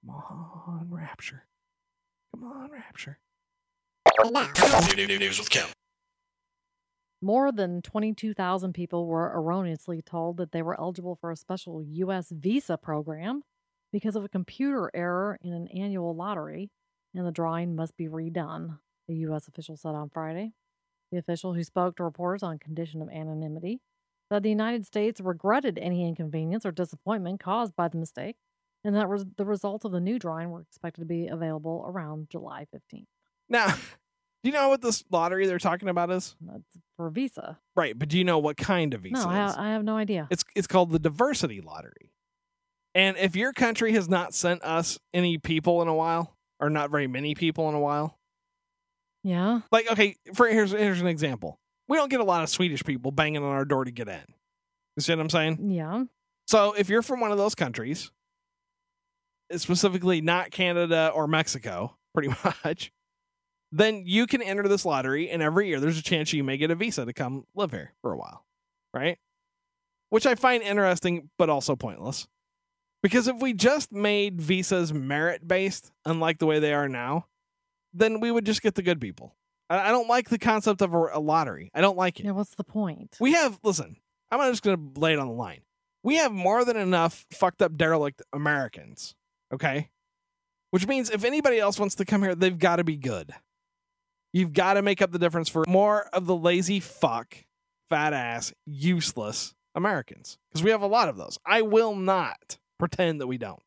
Come 0.06 0.14
on, 0.14 0.88
Rapture. 0.90 1.44
Come 2.34 2.44
on, 2.44 2.70
Rapture. 2.70 3.18
News 4.24 5.38
with 5.38 5.50
Kim. 5.50 5.66
More 7.20 7.50
than 7.50 7.82
22,000 7.82 8.72
people 8.72 9.06
were 9.06 9.32
erroneously 9.34 10.02
told 10.02 10.36
that 10.36 10.52
they 10.52 10.62
were 10.62 10.78
eligible 10.78 11.16
for 11.16 11.30
a 11.30 11.36
special 11.36 11.82
U.S. 11.82 12.30
visa 12.30 12.76
program 12.78 13.42
because 13.92 14.14
of 14.16 14.24
a 14.24 14.28
computer 14.28 14.90
error 14.94 15.38
in 15.42 15.52
an 15.52 15.66
annual 15.68 16.14
lottery, 16.14 16.70
and 17.14 17.26
the 17.26 17.32
drawing 17.32 17.74
must 17.74 17.96
be 17.96 18.06
redone, 18.06 18.78
a 19.08 19.12
U.S. 19.12 19.48
official 19.48 19.76
said 19.76 19.94
on 19.94 20.10
Friday. 20.10 20.52
The 21.10 21.18
official, 21.18 21.54
who 21.54 21.64
spoke 21.64 21.96
to 21.96 22.04
reporters 22.04 22.42
on 22.42 22.58
condition 22.58 23.00
of 23.00 23.08
anonymity, 23.08 23.80
said 24.30 24.42
the 24.42 24.50
United 24.50 24.84
States 24.84 25.20
regretted 25.20 25.78
any 25.78 26.06
inconvenience 26.06 26.66
or 26.66 26.72
disappointment 26.72 27.40
caused 27.40 27.74
by 27.74 27.88
the 27.88 27.96
mistake, 27.96 28.36
and 28.84 28.94
that 28.94 29.08
res- 29.08 29.24
the 29.36 29.46
results 29.46 29.84
of 29.84 29.92
the 29.92 30.00
new 30.00 30.18
drawing 30.18 30.50
were 30.50 30.60
expected 30.60 31.00
to 31.00 31.06
be 31.06 31.26
available 31.26 31.84
around 31.88 32.28
July 32.28 32.66
15th. 32.74 33.06
Now, 33.48 33.68
do 33.68 33.74
you 34.42 34.52
know 34.52 34.68
what 34.68 34.82
this 34.82 35.02
lottery 35.10 35.46
they're 35.46 35.58
talking 35.58 35.88
about 35.88 36.10
is? 36.10 36.36
That's 36.42 36.78
for 36.98 37.08
Visa. 37.08 37.58
Right, 37.74 37.98
but 37.98 38.10
do 38.10 38.18
you 38.18 38.24
know 38.24 38.38
what 38.38 38.58
kind 38.58 38.92
of 38.92 39.00
visa? 39.00 39.24
No. 39.24 39.30
I, 39.30 39.54
I 39.56 39.72
have 39.72 39.84
no 39.84 39.96
idea. 39.96 40.28
It's 40.30 40.44
it's 40.54 40.66
called 40.66 40.90
the 40.90 40.98
diversity 40.98 41.62
lottery. 41.62 42.12
And 42.94 43.16
if 43.16 43.36
your 43.36 43.52
country 43.52 43.92
has 43.92 44.08
not 44.08 44.34
sent 44.34 44.62
us 44.62 44.98
any 45.14 45.38
people 45.38 45.80
in 45.82 45.88
a 45.88 45.94
while, 45.94 46.36
or 46.60 46.70
not 46.70 46.90
very 46.90 47.06
many 47.06 47.34
people 47.34 47.68
in 47.68 47.74
a 47.74 47.80
while, 47.80 48.18
Yeah. 49.24 49.60
like 49.72 49.90
okay, 49.92 50.16
for 50.34 50.48
here's 50.48 50.72
here's 50.72 51.00
an 51.00 51.06
example. 51.06 51.58
We 51.88 51.96
don't 51.96 52.08
get 52.10 52.20
a 52.20 52.24
lot 52.24 52.42
of 52.42 52.48
Swedish 52.48 52.84
people 52.84 53.10
banging 53.10 53.42
on 53.42 53.50
our 53.50 53.64
door 53.64 53.84
to 53.84 53.90
get 53.90 54.08
in. 54.08 54.20
You 54.96 55.02
see 55.02 55.12
what 55.12 55.20
I'm 55.20 55.30
saying? 55.30 55.70
Yeah. 55.70 56.04
So 56.46 56.72
if 56.72 56.88
you're 56.88 57.02
from 57.02 57.20
one 57.20 57.32
of 57.32 57.38
those 57.38 57.54
countries, 57.54 58.10
specifically 59.56 60.20
not 60.20 60.50
Canada 60.50 61.10
or 61.14 61.26
Mexico, 61.26 61.96
pretty 62.14 62.28
much, 62.64 62.92
then 63.72 64.02
you 64.06 64.26
can 64.26 64.42
enter 64.42 64.66
this 64.68 64.84
lottery, 64.84 65.30
and 65.30 65.42
every 65.42 65.68
year 65.68 65.80
there's 65.80 65.98
a 65.98 66.02
chance 66.02 66.32
you 66.32 66.44
may 66.44 66.56
get 66.56 66.70
a 66.70 66.74
visa 66.74 67.04
to 67.04 67.12
come 67.12 67.44
live 67.54 67.70
here 67.70 67.92
for 68.02 68.12
a 68.12 68.16
while, 68.16 68.44
right? 68.94 69.18
Which 70.10 70.26
I 70.26 70.34
find 70.34 70.62
interesting, 70.62 71.28
but 71.38 71.50
also 71.50 71.76
pointless. 71.76 72.26
Because 73.02 73.28
if 73.28 73.40
we 73.40 73.52
just 73.52 73.92
made 73.92 74.40
visas 74.40 74.92
merit 74.92 75.46
based, 75.46 75.92
unlike 76.04 76.38
the 76.38 76.46
way 76.46 76.58
they 76.58 76.74
are 76.74 76.88
now, 76.88 77.26
then 77.92 78.20
we 78.20 78.30
would 78.30 78.44
just 78.44 78.62
get 78.62 78.74
the 78.74 78.82
good 78.82 79.00
people. 79.00 79.36
I, 79.70 79.88
I 79.88 79.90
don't 79.90 80.08
like 80.08 80.28
the 80.28 80.38
concept 80.38 80.82
of 80.82 80.94
a, 80.94 81.06
a 81.14 81.20
lottery. 81.20 81.70
I 81.74 81.80
don't 81.80 81.96
like 81.96 82.18
it. 82.20 82.26
Yeah, 82.26 82.32
what's 82.32 82.54
the 82.54 82.64
point? 82.64 83.16
We 83.20 83.32
have, 83.32 83.58
listen, 83.62 83.96
I'm 84.30 84.40
just 84.50 84.62
going 84.62 84.94
to 84.94 85.00
lay 85.00 85.12
it 85.12 85.18
on 85.18 85.28
the 85.28 85.34
line. 85.34 85.60
We 86.02 86.16
have 86.16 86.32
more 86.32 86.64
than 86.64 86.76
enough 86.76 87.26
fucked 87.30 87.62
up, 87.62 87.76
derelict 87.76 88.22
Americans, 88.32 89.14
okay? 89.52 89.90
Which 90.70 90.86
means 90.86 91.10
if 91.10 91.24
anybody 91.24 91.58
else 91.58 91.78
wants 91.78 91.96
to 91.96 92.04
come 92.04 92.22
here, 92.22 92.34
they've 92.34 92.58
got 92.58 92.76
to 92.76 92.84
be 92.84 92.96
good. 92.96 93.32
You've 94.32 94.52
got 94.52 94.74
to 94.74 94.82
make 94.82 95.00
up 95.00 95.10
the 95.10 95.18
difference 95.18 95.48
for 95.48 95.64
more 95.66 96.08
of 96.12 96.26
the 96.26 96.36
lazy 96.36 96.80
fuck, 96.80 97.36
fat 97.88 98.12
ass, 98.12 98.52
useless 98.66 99.54
Americans. 99.74 100.38
Because 100.50 100.62
we 100.62 100.70
have 100.70 100.82
a 100.82 100.86
lot 100.86 101.08
of 101.08 101.16
those. 101.16 101.38
I 101.46 101.62
will 101.62 101.94
not 101.96 102.58
pretend 102.78 103.20
that 103.20 103.26
we 103.26 103.38
don't. 103.38 103.62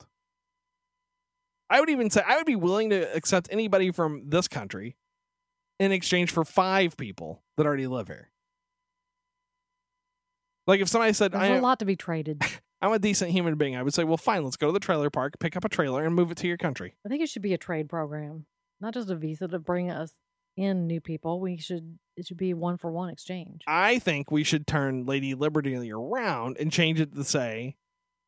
I 1.69 1.79
would 1.79 1.89
even 1.89 2.09
say 2.09 2.21
I 2.25 2.37
would 2.37 2.45
be 2.45 2.55
willing 2.55 2.89
to 2.89 3.15
accept 3.15 3.47
anybody 3.51 3.91
from 3.91 4.29
this 4.29 4.47
country 4.47 4.97
in 5.79 5.91
exchange 5.91 6.31
for 6.31 6.43
five 6.43 6.97
people 6.97 7.43
that 7.57 7.65
already 7.65 7.87
live 7.87 8.07
here. 8.07 8.29
Like 10.67 10.81
if 10.81 10.89
somebody 10.89 11.13
said, 11.13 11.31
There's 11.31 11.43
I 11.43 11.55
a 11.55 11.61
lot 11.61 11.79
to 11.79 11.85
be 11.85 11.95
traded. 11.95 12.41
I'm 12.81 12.91
a 12.91 12.99
decent 12.99 13.31
human 13.31 13.55
being, 13.55 13.75
I 13.75 13.83
would 13.83 13.93
say, 13.93 14.03
well, 14.03 14.17
fine, 14.17 14.43
let's 14.43 14.57
go 14.57 14.67
to 14.67 14.73
the 14.73 14.79
trailer 14.79 15.11
park, 15.11 15.35
pick 15.39 15.55
up 15.55 15.63
a 15.63 15.69
trailer, 15.69 16.03
and 16.03 16.15
move 16.15 16.31
it 16.31 16.37
to 16.37 16.47
your 16.47 16.57
country. 16.57 16.95
I 17.05 17.09
think 17.09 17.21
it 17.21 17.29
should 17.29 17.43
be 17.43 17.53
a 17.53 17.57
trade 17.57 17.87
program, 17.89 18.45
not 18.79 18.95
just 18.95 19.09
a 19.11 19.15
visa 19.15 19.47
to 19.47 19.59
bring 19.59 19.91
us 19.91 20.13
in 20.57 20.87
new 20.87 20.99
people. 20.99 21.39
We 21.39 21.57
should 21.57 21.99
it 22.17 22.27
should 22.27 22.37
be 22.37 22.53
one 22.53 22.77
for 22.77 22.91
one 22.91 23.09
exchange. 23.09 23.61
I 23.67 23.99
think 23.99 24.31
we 24.31 24.43
should 24.43 24.67
turn 24.67 25.05
Lady 25.05 25.33
Liberty 25.33 25.91
around 25.91 26.57
and 26.59 26.71
change 26.71 26.99
it 26.99 27.15
to 27.15 27.23
say, 27.23 27.77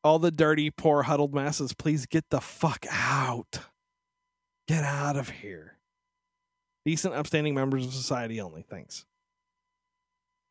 all 0.04 0.20
the 0.20 0.32
dirty, 0.32 0.70
poor, 0.70 1.04
huddled 1.04 1.34
masses, 1.34 1.74
please 1.74 2.06
get 2.06 2.26
the 2.30 2.42
fuck 2.42 2.86
out. 2.90 3.60
Get 4.68 4.84
out 4.84 5.18
of 5.18 5.30
here. 5.30 5.78
Decent, 6.86 7.14
upstanding 7.14 7.56
members 7.56 7.86
of 7.86 7.94
society 7.94 8.42
only. 8.42 8.64
Thanks. 8.70 9.06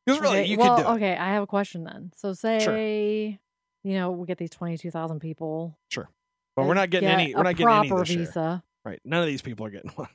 Because 0.05 0.21
really, 0.21 0.41
okay, 0.41 0.49
you 0.49 0.59
well, 0.59 0.77
could 0.77 0.83
do 0.83 0.89
it. 0.89 0.95
okay, 0.95 1.17
I 1.17 1.35
have 1.35 1.43
a 1.43 1.47
question 1.47 1.85
then. 1.85 2.13
So 2.17 2.33
say 2.33 3.39
you 3.85 3.95
know 3.95 4.11
we 4.11 4.27
get 4.27 4.39
these 4.39 4.51
twenty 4.51 4.77
two 4.77 4.91
thousand 4.91 5.21
people, 5.21 5.79
Sure, 5.91 6.09
But 6.57 6.67
we're 6.67 6.75
not 6.75 6.91
getting 6.91 7.09
get 7.09 7.19
any. 7.21 7.35
We're 7.35 7.45
not 7.45 7.57
getting 7.57 7.75
any 7.75 7.91
this 7.91 8.11
year. 8.11 8.19
visa. 8.27 8.65
Right. 8.85 9.01
None 9.05 9.21
of 9.21 9.27
these 9.27 9.43
people 9.43 9.67
are 9.67 9.71
getting 9.71 9.91
one. 9.95 10.09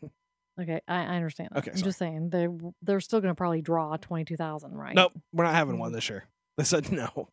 Okay, 0.60 0.82
I, 0.88 0.96
I 0.96 1.16
understand. 1.16 1.50
That. 1.52 1.60
Okay, 1.60 1.72
I'm 1.72 1.78
sorry. 1.78 1.86
just 1.86 2.00
saying 2.00 2.30
they 2.32 2.48
they're 2.82 3.00
still 3.00 3.22
going 3.22 3.32
to 3.32 3.36
probably 3.36 3.62
draw 3.62 3.96
twenty 3.98 4.26
two 4.26 4.36
thousand, 4.36 4.74
right? 4.74 4.96
Nope. 4.96 5.14
We're 5.32 5.46
not 5.46 5.54
having 5.54 5.78
one 5.80 5.90
mm-hmm. 5.90 5.96
this 5.96 6.10
year. 6.10 6.26
They 6.58 6.64
said 6.64 6.92
no. 6.92 7.30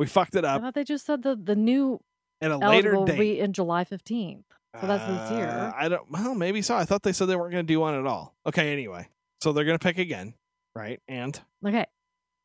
We 0.00 0.06
fucked 0.06 0.34
it 0.34 0.44
up. 0.44 0.60
I 0.60 0.64
thought 0.64 0.74
they 0.74 0.82
just 0.84 1.04
said 1.06 1.22
the 1.22 1.36
the 1.36 1.54
new 1.54 2.00
at 2.40 2.50
a 2.50 2.56
later 2.56 2.96
will 2.96 3.04
date. 3.04 3.18
be 3.18 3.38
in 3.38 3.52
July 3.52 3.84
fifteenth. 3.84 4.46
So 4.80 4.86
that's 4.86 5.04
this 5.04 5.30
year. 5.38 5.46
Uh, 5.48 5.72
I 5.76 5.88
don't. 5.88 6.10
Well, 6.10 6.34
maybe 6.34 6.62
so. 6.62 6.74
I 6.74 6.84
thought 6.84 7.02
they 7.02 7.12
said 7.12 7.26
they 7.26 7.36
weren't 7.36 7.52
going 7.52 7.66
to 7.66 7.72
do 7.72 7.78
one 7.80 7.94
at 7.94 8.06
all. 8.06 8.34
Okay. 8.46 8.72
Anyway, 8.72 9.08
so 9.42 9.52
they're 9.52 9.64
going 9.64 9.78
to 9.78 9.82
pick 9.82 9.98
again, 9.98 10.34
right? 10.74 11.00
And 11.06 11.38
Okay, 11.66 11.84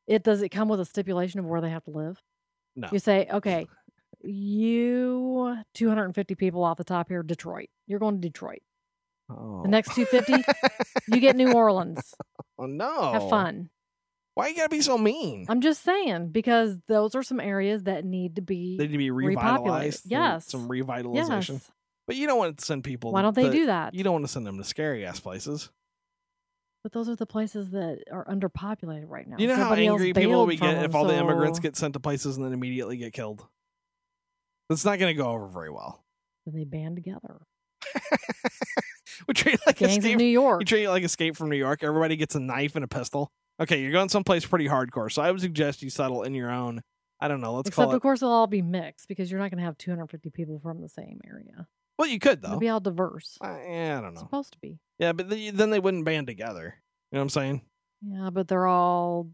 it 0.05 0.21
does 0.23 0.41
it 0.41 0.49
come 0.49 0.67
with 0.67 0.79
a 0.81 0.85
stipulation 0.85 1.39
of 1.39 1.45
where 1.45 1.61
they 1.61 1.69
have 1.69 1.83
to 1.85 1.91
live? 1.91 2.21
no. 2.75 2.89
You 2.91 2.99
say, 2.99 3.27
okay, 3.31 3.67
you 4.21 5.57
250 5.75 6.35
people 6.35 6.63
off 6.63 6.77
the 6.77 6.83
top 6.83 7.07
here, 7.09 7.23
Detroit. 7.23 7.69
You're 7.87 7.99
going 7.99 8.15
to 8.15 8.21
Detroit. 8.27 8.63
Oh. 9.29 9.61
The 9.63 9.69
next 9.69 9.95
250, 9.95 10.43
you 11.07 11.19
get 11.19 11.35
New 11.35 11.51
Orleans. 11.53 12.13
oh 12.59 12.65
no. 12.65 13.13
Have 13.13 13.29
fun. 13.29 13.69
Why 14.35 14.49
you 14.49 14.55
gotta 14.55 14.69
be 14.69 14.81
so 14.81 14.97
mean? 14.97 15.45
I'm 15.47 15.61
just 15.61 15.81
saying 15.83 16.29
because 16.29 16.77
those 16.87 17.15
are 17.15 17.23
some 17.23 17.39
areas 17.39 17.83
that 17.83 18.03
need 18.03 18.35
to 18.35 18.41
be. 18.41 18.77
They 18.77 18.85
need 18.85 18.91
to 18.91 18.97
be 18.97 19.11
revitalized. 19.11 20.03
Yes. 20.05 20.47
Some 20.47 20.67
revitalization. 20.67 21.53
yes. 21.53 21.71
But 22.05 22.17
you 22.17 22.27
don't 22.27 22.37
want 22.37 22.57
to 22.57 22.65
send 22.65 22.83
people. 22.83 23.11
Why 23.13 23.21
don't 23.21 23.33
they 23.33 23.49
do 23.49 23.67
that? 23.67 23.95
You 23.95 24.03
don't 24.03 24.13
want 24.13 24.25
to 24.25 24.31
send 24.31 24.45
them 24.45 24.57
to 24.57 24.63
scary 24.63 25.05
ass 25.05 25.19
places. 25.19 25.71
But 26.83 26.91
those 26.91 27.09
are 27.09 27.15
the 27.15 27.25
places 27.25 27.71
that 27.71 28.03
are 28.11 28.25
underpopulated 28.25 29.05
right 29.07 29.27
now. 29.27 29.37
You 29.39 29.47
know 29.47 29.55
how 29.55 29.73
angry 29.73 30.13
people 30.13 30.45
we 30.45 30.57
get 30.57 30.75
them, 30.75 30.85
if 30.85 30.93
all 30.93 31.05
the 31.05 31.15
immigrants 31.15 31.59
get 31.59 31.75
sent 31.75 31.93
to 31.93 31.99
places 31.99 32.35
and 32.35 32.45
then 32.45 32.53
immediately 32.53 32.97
get 32.97 33.11
killed. 33.13 33.47
That's 34.69 34.85
not 34.85 34.99
going 34.99 35.15
to 35.15 35.19
go 35.19 35.29
over 35.29 35.47
very 35.47 35.71
well. 35.71 36.03
then 36.45 36.55
they 36.55 36.63
band 36.65 36.95
together. 36.97 37.41
we 39.27 39.33
treat 39.33 39.55
it 39.55 39.61
like 39.65 39.77
Gangs 39.77 39.97
escape. 39.97 40.15
of 40.15 40.19
New 40.19 40.25
York. 40.27 40.61
You 40.61 40.65
treat 40.65 40.83
it 40.83 40.89
like 40.89 41.03
Escape 41.03 41.35
from 41.35 41.49
New 41.49 41.55
York. 41.55 41.83
Everybody 41.83 42.17
gets 42.17 42.35
a 42.35 42.39
knife 42.39 42.75
and 42.75 42.83
a 42.83 42.87
pistol. 42.87 43.31
Okay, 43.59 43.81
you're 43.81 43.91
going 43.91 44.09
someplace 44.09 44.45
pretty 44.45 44.67
hardcore. 44.67 45.11
So 45.11 45.21
I 45.21 45.31
would 45.31 45.41
suggest 45.41 45.81
you 45.81 45.89
settle 45.89 46.23
in 46.23 46.33
your 46.33 46.51
own. 46.51 46.81
I 47.21 47.27
don't 47.29 47.39
know. 47.41 47.53
Let's 47.53 47.69
Except 47.69 47.87
call 47.87 47.95
of 47.95 48.01
course 48.01 48.19
they'll 48.19 48.29
all 48.29 48.47
be 48.47 48.61
mixed 48.61 49.07
because 49.07 49.31
you're 49.31 49.39
not 49.39 49.49
going 49.49 49.59
to 49.59 49.63
have 49.63 49.77
250 49.77 50.29
people 50.31 50.59
from 50.59 50.81
the 50.81 50.89
same 50.89 51.21
area. 51.25 51.67
Well, 51.97 52.09
you 52.09 52.19
could 52.19 52.39
It'll 52.43 52.51
though. 52.55 52.59
be 52.59 52.67
all 52.67 52.81
diverse. 52.81 53.37
Uh, 53.41 53.57
yeah, 53.67 53.97
I 53.97 54.01
don't 54.01 54.11
It's 54.11 54.21
know. 54.21 54.27
supposed 54.27 54.51
to 54.53 54.59
be. 54.59 54.79
Yeah, 54.99 55.13
but 55.13 55.29
the, 55.29 55.51
then 55.51 55.69
they 55.69 55.79
wouldn't 55.79 56.03
band 56.03 56.27
together. 56.27 56.75
You 57.11 57.15
know 57.15 57.19
what 57.19 57.23
I'm 57.23 57.29
saying? 57.29 57.61
Yeah, 58.01 58.29
but 58.31 58.49
they're 58.49 58.67
all 58.67 59.29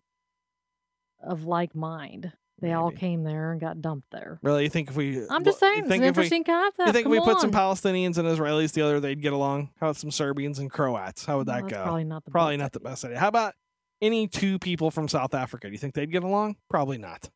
of 1.24 1.46
like 1.46 1.74
mind. 1.76 2.32
They 2.62 2.74
all 2.74 2.92
came 2.92 3.24
there 3.24 3.52
and 3.52 3.60
got 3.60 3.82
dumped 3.82 4.12
there. 4.12 4.40
Really, 4.44 4.62
you 4.66 4.70
think 4.70 4.92
if 4.92 4.96
we? 4.96 5.26
I'm 5.32 5.44
just 5.44 5.60
saying, 5.60 5.78
You 5.78 5.84
it's 5.86 5.88
an 5.88 5.94
if 5.96 6.02
we, 6.02 6.08
interesting 6.10 6.44
concept. 6.44 6.78
you 6.86 6.94
think 6.94 6.98
if 6.98 7.04
Come 7.06 7.12
we 7.12 7.20
put 7.20 7.42
some. 7.42 7.52
Palestinians 7.52 8.20
and 8.20 8.28
Israelis 8.28 8.72
together, 8.74 9.00
they'd 9.00 9.20
get 9.20 9.34
along? 9.34 9.72
How 9.80 9.88
about 9.88 9.96
some 9.96 10.12
Serbians 10.12 10.60
and 10.60 10.70
Croats? 10.70 11.26
How 11.26 11.40
would 11.40 11.48
Well, 11.48 11.56
that 11.64 11.68
go? 11.68 11.82
Probably 11.82 12.04
not 12.04 12.24
the 12.24 12.30
Probably 12.30 12.58
best 12.58 12.62
not 12.62 12.72
the 12.74 12.80
best 12.82 13.06
idea. 13.06 13.18
How 13.18 13.30
about 13.30 13.56
any 14.02 14.28
two 14.28 14.60
people 14.60 14.92
from 14.92 15.08
South 15.08 15.34
Africa? 15.34 15.68
Do 15.68 15.74
you 15.74 15.78
think 15.78 15.94
they'd 15.94 16.12
get 16.12 16.24
along? 16.24 16.56
Probably 16.70 16.98
not. 16.98 17.30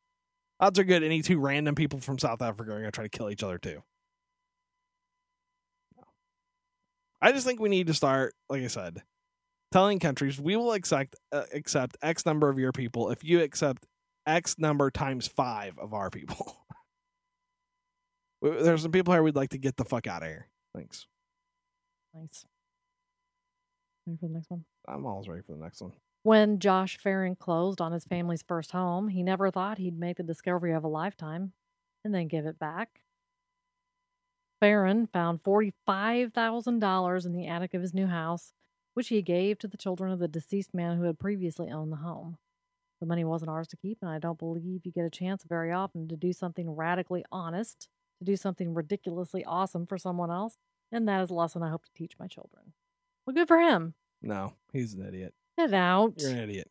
Odds 0.60 0.80
are 0.80 0.84
good 0.84 1.04
any 1.04 1.22
two 1.22 1.40
random 1.40 1.76
people 1.76 2.00
from 2.00 2.18
South 2.18 2.42
Africa 2.42 2.72
are 2.72 2.80
going 2.80 2.86
to 2.86 2.92
try 2.92 3.04
to 3.04 3.10
kill 3.10 3.30
each 3.30 3.44
other 3.44 3.58
too. 3.58 3.84
I 7.22 7.32
just 7.32 7.46
think 7.46 7.60
we 7.60 7.70
need 7.70 7.88
to 7.88 7.94
start, 7.94 8.36
like 8.50 8.62
I 8.62 8.68
said, 8.68 9.02
telling 9.72 10.00
countries 10.00 10.40
we 10.40 10.56
will 10.56 10.74
accept 10.74 11.16
uh, 11.32 11.44
accept 11.54 11.98
X 12.02 12.26
number 12.26 12.50
of 12.50 12.60
your 12.60 12.72
people 12.72 13.10
if 13.12 13.24
you 13.24 13.42
accept 13.42 13.86
X 14.26 14.58
number 14.58 14.92
times 14.92 15.28
five 15.28 15.78
of 15.80 15.94
our 15.94 16.10
people. 16.10 16.58
There's 18.42 18.84
some 18.84 18.92
people 18.92 19.14
here 19.14 19.24
we'd 19.24 19.36
like 19.36 19.50
to 19.50 19.58
get 19.58 19.76
the 19.76 19.86
fuck 19.86 20.08
out 20.08 20.22
of 20.22 20.30
here. 20.30 20.48
Thanks. 20.76 21.08
Nice. 22.14 22.46
Ready 24.06 24.18
for 24.20 24.28
the 24.28 24.34
next 24.34 24.52
one? 24.52 24.66
I'm 24.88 25.06
always 25.06 25.28
ready 25.28 25.42
for 25.42 25.54
the 25.54 25.64
next 25.64 25.82
one. 25.82 25.94
When 26.26 26.58
Josh 26.58 26.98
Ferrin 26.98 27.36
closed 27.36 27.80
on 27.80 27.92
his 27.92 28.04
family's 28.04 28.42
first 28.42 28.72
home, 28.72 29.10
he 29.10 29.22
never 29.22 29.52
thought 29.52 29.78
he'd 29.78 30.00
make 30.00 30.18
the 30.18 30.24
discovery 30.24 30.74
of 30.74 30.84
a 30.84 30.88
lifetime 30.88 31.54
and 32.04 32.16
then 32.16 32.28
give 32.28 32.48
it 32.48 32.58
back. 32.58 33.02
Ferrin 34.60 35.06
found 35.06 35.44
$45,000 35.44 37.26
in 37.28 37.32
the 37.32 37.46
attic 37.46 37.76
of 37.76 37.84
his 37.84 37.94
new 37.94 38.08
house, 38.08 38.54
which 38.96 39.10
he 39.10 39.22
gave 39.22 39.60
to 39.60 39.68
the 39.68 39.78
children 39.78 40.12
of 40.12 40.18
the 40.18 40.28
deceased 40.28 40.74
man 40.74 40.98
who 40.98 41.04
had 41.04 41.20
previously 41.20 41.70
owned 41.70 41.92
the 41.92 41.98
home. 41.98 42.40
The 43.00 43.06
money 43.06 43.24
wasn't 43.24 43.52
ours 43.52 43.68
to 43.68 43.78
keep, 43.78 44.00
and 44.02 44.10
I 44.10 44.18
don't 44.18 44.40
believe 44.40 44.84
you 44.84 44.92
get 44.92 45.06
a 45.06 45.12
chance 45.12 45.44
very 45.44 45.72
often 45.72 46.08
to 46.08 46.16
do 46.16 46.34
something 46.34 46.72
radically 46.72 47.24
honest, 47.32 47.88
to 48.18 48.26
do 48.26 48.36
something 48.36 48.74
ridiculously 48.74 49.46
awesome 49.46 49.86
for 49.86 50.00
someone 50.00 50.32
else, 50.32 50.58
and 50.92 51.08
that 51.08 51.22
is 51.22 51.30
a 51.30 51.36
lesson 51.36 51.62
I 51.62 51.70
hope 51.70 51.86
to 51.86 51.94
teach 51.94 52.18
my 52.18 52.26
children. 52.26 52.74
Well, 53.28 53.36
good 53.36 53.48
for 53.48 53.60
him. 53.60 53.94
No, 54.24 54.54
he's 54.74 54.96
an 54.96 55.06
idiot. 55.06 55.36
Get 55.58 55.74
out. 55.74 56.14
You're 56.18 56.32
an 56.32 56.38
idiot. 56.40 56.70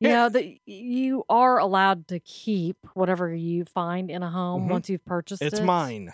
You 0.00 0.08
Yeah. 0.08 0.14
know 0.14 0.28
that 0.30 0.68
you 0.68 1.24
are 1.28 1.58
allowed 1.58 2.08
to 2.08 2.20
keep 2.20 2.76
whatever 2.94 3.34
you 3.34 3.64
find 3.66 4.10
in 4.10 4.22
a 4.22 4.30
home 4.30 4.64
Mhm. 4.66 4.70
once 4.70 4.88
you've 4.88 5.04
purchased 5.04 5.42
it. 5.42 5.46
It's 5.46 5.60
mine. 5.60 6.12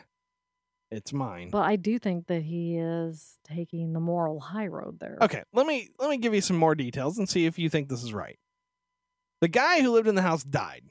It's 0.90 1.12
mine. 1.12 1.50
But 1.50 1.62
I 1.62 1.76
do 1.76 1.98
think 1.98 2.26
that 2.28 2.42
he 2.42 2.76
is 2.78 3.38
taking 3.44 3.92
the 3.92 4.00
moral 4.00 4.38
high 4.40 4.66
road 4.68 4.98
there. 5.00 5.18
Okay, 5.20 5.42
let 5.52 5.66
me 5.66 5.88
let 5.98 6.10
me 6.10 6.16
give 6.16 6.32
you 6.34 6.40
some 6.40 6.56
more 6.56 6.74
details 6.74 7.18
and 7.18 7.28
see 7.28 7.44
if 7.46 7.58
you 7.58 7.68
think 7.68 7.88
this 7.88 8.02
is 8.04 8.12
right. 8.12 8.38
The 9.40 9.48
guy 9.48 9.82
who 9.82 9.90
lived 9.92 10.08
in 10.08 10.14
the 10.14 10.22
house 10.22 10.42
died. 10.44 10.90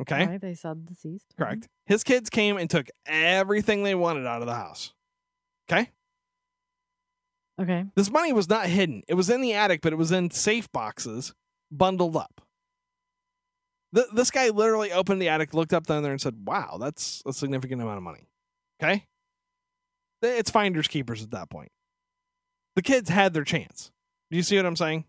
Okay? 0.00 0.26
Right, 0.26 0.40
they 0.40 0.54
said 0.54 0.86
deceased. 0.86 1.32
Mhm. 1.34 1.36
Correct. 1.36 1.68
His 1.86 2.02
kids 2.04 2.30
came 2.30 2.56
and 2.56 2.68
took 2.70 2.88
everything 3.04 3.82
they 3.82 3.94
wanted 3.94 4.26
out 4.26 4.40
of 4.40 4.46
the 4.46 4.54
house. 4.54 4.94
Okay? 5.70 5.90
Okay. 7.62 7.84
This 7.94 8.10
money 8.10 8.32
was 8.32 8.48
not 8.48 8.66
hidden. 8.66 9.02
It 9.06 9.14
was 9.14 9.30
in 9.30 9.40
the 9.40 9.52
attic, 9.52 9.82
but 9.82 9.92
it 9.92 9.96
was 9.96 10.10
in 10.10 10.30
safe 10.30 10.70
boxes 10.72 11.32
bundled 11.70 12.16
up. 12.16 12.40
Th- 13.94 14.08
this 14.14 14.30
guy 14.30 14.48
literally 14.48 14.90
opened 14.90 15.22
the 15.22 15.28
attic, 15.28 15.54
looked 15.54 15.72
up 15.72 15.86
down 15.86 16.02
there, 16.02 16.12
and 16.12 16.20
said, 16.20 16.44
Wow, 16.44 16.78
that's 16.80 17.22
a 17.24 17.32
significant 17.32 17.80
amount 17.80 17.98
of 17.98 18.02
money. 18.02 18.26
Okay? 18.82 19.06
It's 20.22 20.50
finders 20.50 20.88
keepers 20.88 21.22
at 21.22 21.30
that 21.30 21.50
point. 21.50 21.70
The 22.74 22.82
kids 22.82 23.10
had 23.10 23.34
their 23.34 23.44
chance. 23.44 23.90
Do 24.30 24.36
you 24.36 24.42
see 24.42 24.56
what 24.56 24.66
I'm 24.66 24.76
saying? 24.76 25.04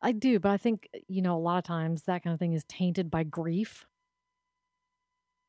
I 0.00 0.12
do, 0.12 0.38
but 0.38 0.50
I 0.50 0.56
think, 0.56 0.88
you 1.08 1.22
know, 1.22 1.36
a 1.36 1.38
lot 1.38 1.58
of 1.58 1.64
times 1.64 2.04
that 2.04 2.22
kind 2.22 2.32
of 2.32 2.38
thing 2.38 2.52
is 2.52 2.64
tainted 2.68 3.10
by 3.10 3.24
grief. 3.24 3.84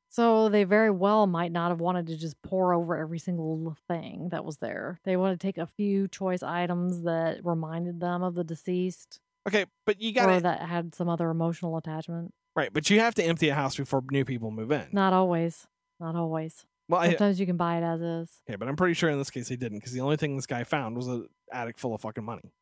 So 0.09 0.49
they 0.49 0.63
very 0.63 0.89
well 0.89 1.27
might 1.27 1.51
not 1.51 1.69
have 1.69 1.79
wanted 1.81 2.07
to 2.07 2.17
just 2.17 2.41
pore 2.41 2.73
over 2.73 2.97
every 2.97 3.19
single 3.19 3.77
thing 3.87 4.29
that 4.31 4.43
was 4.43 4.57
there. 4.57 4.99
They 5.03 5.15
want 5.15 5.39
to 5.39 5.47
take 5.47 5.57
a 5.57 5.67
few 5.67 6.07
choice 6.07 6.41
items 6.41 7.03
that 7.03 7.45
reminded 7.45 7.99
them 7.99 8.23
of 8.23 8.35
the 8.35 8.43
deceased 8.43 9.19
Okay, 9.47 9.65
but 9.85 10.01
you 10.01 10.13
got 10.13 10.27
to 10.27 10.33
Or 10.33 10.39
that 10.41 10.61
had 10.61 10.93
some 10.93 11.09
other 11.09 11.29
emotional 11.29 11.77
attachment. 11.77 12.33
Right, 12.55 12.71
but 12.71 12.89
you 12.89 12.99
have 12.99 13.15
to 13.15 13.23
empty 13.23 13.49
a 13.49 13.55
house 13.55 13.75
before 13.75 14.03
new 14.11 14.25
people 14.25 14.51
move 14.51 14.71
in. 14.71 14.87
Not 14.91 15.13
always. 15.13 15.67
Not 15.99 16.15
always. 16.15 16.65
well, 16.87 17.01
I, 17.01 17.09
Sometimes 17.09 17.39
you 17.39 17.45
can 17.45 17.57
buy 17.57 17.77
it 17.77 17.83
as 17.83 18.01
is. 18.01 18.41
okay, 18.47 18.57
but 18.57 18.67
I'm 18.67 18.75
pretty 18.75 18.93
sure 18.93 19.09
in 19.09 19.17
this 19.17 19.29
case 19.29 19.47
he 19.47 19.55
didn't 19.55 19.79
because 19.79 19.93
the 19.93 20.01
only 20.01 20.17
thing 20.17 20.35
this 20.35 20.45
guy 20.45 20.63
found 20.63 20.95
was 20.97 21.07
an 21.07 21.27
attic 21.51 21.77
full 21.77 21.95
of 21.95 22.01
fucking 22.01 22.23
money. 22.23 22.53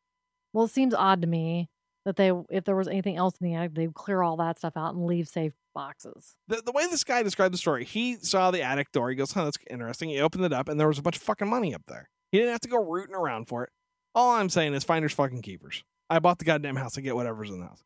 Well, 0.52 0.64
it 0.64 0.70
seems 0.70 0.94
odd 0.94 1.20
to 1.22 1.28
me 1.28 1.68
that 2.04 2.16
they, 2.16 2.32
if 2.50 2.64
there 2.64 2.76
was 2.76 2.88
anything 2.88 3.16
else 3.16 3.34
in 3.40 3.48
the 3.48 3.54
attic, 3.54 3.74
they'd 3.74 3.94
clear 3.94 4.22
all 4.22 4.36
that 4.38 4.58
stuff 4.58 4.76
out 4.76 4.94
and 4.94 5.04
leave 5.04 5.28
safe 5.28 5.52
boxes. 5.74 6.36
The, 6.48 6.62
the 6.64 6.72
way 6.72 6.86
this 6.86 7.04
guy 7.04 7.22
described 7.22 7.54
the 7.54 7.58
story, 7.58 7.84
he 7.84 8.16
saw 8.16 8.50
the 8.50 8.62
attic 8.62 8.92
door. 8.92 9.10
He 9.10 9.16
goes, 9.16 9.32
"Huh, 9.32 9.44
that's 9.44 9.58
interesting." 9.70 10.08
He 10.08 10.20
opened 10.20 10.44
it 10.44 10.52
up, 10.52 10.68
and 10.68 10.78
there 10.78 10.88
was 10.88 10.98
a 10.98 11.02
bunch 11.02 11.16
of 11.16 11.22
fucking 11.22 11.48
money 11.48 11.74
up 11.74 11.82
there. 11.86 12.08
He 12.32 12.38
didn't 12.38 12.52
have 12.52 12.60
to 12.62 12.68
go 12.68 12.82
rooting 12.82 13.14
around 13.14 13.46
for 13.48 13.64
it. 13.64 13.70
All 14.14 14.32
I'm 14.32 14.48
saying 14.48 14.74
is, 14.74 14.84
finders 14.84 15.12
fucking 15.12 15.42
keepers. 15.42 15.84
I 16.10 16.18
bought 16.18 16.38
the 16.38 16.44
goddamn 16.44 16.76
house. 16.76 16.96
I 16.96 17.02
get 17.02 17.16
whatever's 17.16 17.50
in 17.50 17.60
the 17.60 17.66
house. 17.66 17.84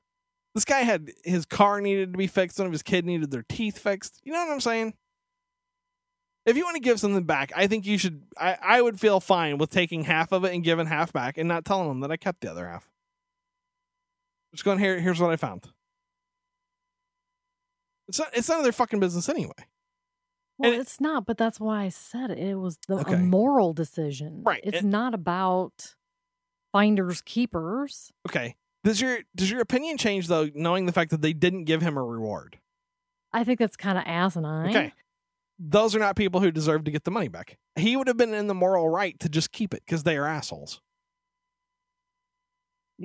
This 0.54 0.64
guy 0.64 0.80
had 0.80 1.10
his 1.24 1.46
car 1.46 1.80
needed 1.80 2.12
to 2.12 2.18
be 2.18 2.26
fixed. 2.26 2.58
One 2.58 2.66
of 2.66 2.72
his 2.72 2.82
kid 2.82 3.04
needed 3.04 3.30
their 3.30 3.44
teeth 3.48 3.78
fixed. 3.78 4.20
You 4.22 4.32
know 4.32 4.44
what 4.44 4.52
I'm 4.52 4.60
saying? 4.60 4.94
If 6.44 6.56
you 6.56 6.64
want 6.64 6.74
to 6.74 6.82
give 6.82 6.98
something 7.00 7.24
back, 7.24 7.52
I 7.54 7.66
think 7.66 7.86
you 7.86 7.98
should. 7.98 8.22
I, 8.38 8.56
I 8.60 8.82
would 8.82 9.00
feel 9.00 9.20
fine 9.20 9.58
with 9.58 9.70
taking 9.70 10.04
half 10.04 10.32
of 10.32 10.44
it 10.44 10.52
and 10.52 10.64
giving 10.64 10.86
half 10.86 11.12
back, 11.12 11.38
and 11.38 11.48
not 11.48 11.64
telling 11.64 11.88
them 11.88 12.00
that 12.00 12.10
I 12.10 12.16
kept 12.16 12.40
the 12.40 12.50
other 12.50 12.68
half. 12.68 12.88
Just 14.54 14.64
going 14.64 14.78
here. 14.78 15.00
Here's 15.00 15.20
what 15.20 15.30
I 15.30 15.36
found. 15.36 15.66
It's 18.08 18.18
not. 18.18 18.28
It's 18.34 18.48
none 18.48 18.58
of 18.58 18.64
their 18.64 18.72
fucking 18.72 19.00
business 19.00 19.28
anyway. 19.28 19.52
Well, 20.58 20.72
it- 20.72 20.78
it's 20.80 21.00
not, 21.00 21.24
but 21.26 21.38
that's 21.38 21.58
why 21.58 21.84
I 21.84 21.88
said 21.88 22.30
it. 22.30 22.38
It 22.38 22.54
was 22.56 22.78
the, 22.88 22.96
Okay. 22.98 23.14
a 23.14 23.18
moral 23.18 23.72
decision. 23.72 24.42
Right, 24.44 24.60
It's 24.64 24.78
it- 24.78 24.84
not 24.84 25.14
about 25.14 25.94
finders 26.72 27.22
keepers. 27.22 28.12
Okay. 28.28 28.56
Does 28.84 29.00
your 29.00 29.20
does 29.34 29.50
your 29.50 29.60
opinion 29.60 29.96
change 29.96 30.26
though, 30.26 30.50
knowing 30.54 30.86
the 30.86 30.92
fact 30.92 31.10
that 31.12 31.22
they 31.22 31.32
didn't 31.32 31.64
give 31.64 31.82
him 31.82 31.96
a 31.96 32.02
reward? 32.04 32.58
I 33.32 33.44
think 33.44 33.58
that's 33.58 33.76
kind 33.76 33.96
of 33.96 34.04
asinine. 34.06 34.70
Okay. 34.70 34.92
Those 35.58 35.94
are 35.94 36.00
not 36.00 36.16
people 36.16 36.40
who 36.40 36.50
deserve 36.50 36.84
to 36.84 36.90
get 36.90 37.04
the 37.04 37.10
money 37.10 37.28
back. 37.28 37.56
He 37.76 37.96
would 37.96 38.08
have 38.08 38.16
been 38.16 38.34
in 38.34 38.48
the 38.48 38.54
moral 38.54 38.88
right 38.88 39.18
to 39.20 39.28
just 39.28 39.52
keep 39.52 39.72
it 39.72 39.82
because 39.86 40.02
they 40.02 40.16
are 40.16 40.26
assholes. 40.26 40.80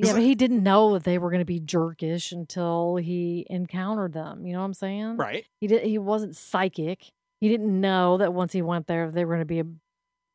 Yeah, 0.06 0.14
but 0.14 0.22
he 0.22 0.36
didn't 0.36 0.62
know 0.64 0.94
that 0.94 1.04
they 1.04 1.18
were 1.18 1.30
going 1.30 1.40
to 1.42 1.46
be 1.46 1.60
jerkish 1.60 2.32
until 2.32 2.98
he 2.98 3.46
encountered 3.50 4.14
them. 4.14 4.46
You 4.46 4.54
know 4.54 4.60
what 4.60 4.66
I'm 4.66 4.74
saying? 4.74 5.18
Right. 5.18 5.46
He 5.60 5.68
did. 5.68 5.84
He 5.84 5.98
wasn't 5.98 6.36
psychic. 6.36 7.12
He 7.42 7.50
didn't 7.50 7.80
know 7.82 8.18
that 8.18 8.34
once 8.34 8.54
he 8.54 8.62
went 8.62 8.88
there, 8.88 9.10
they 9.12 9.26
were 9.26 9.36
going 9.36 9.48
to 9.48 9.64
be 9.64 9.64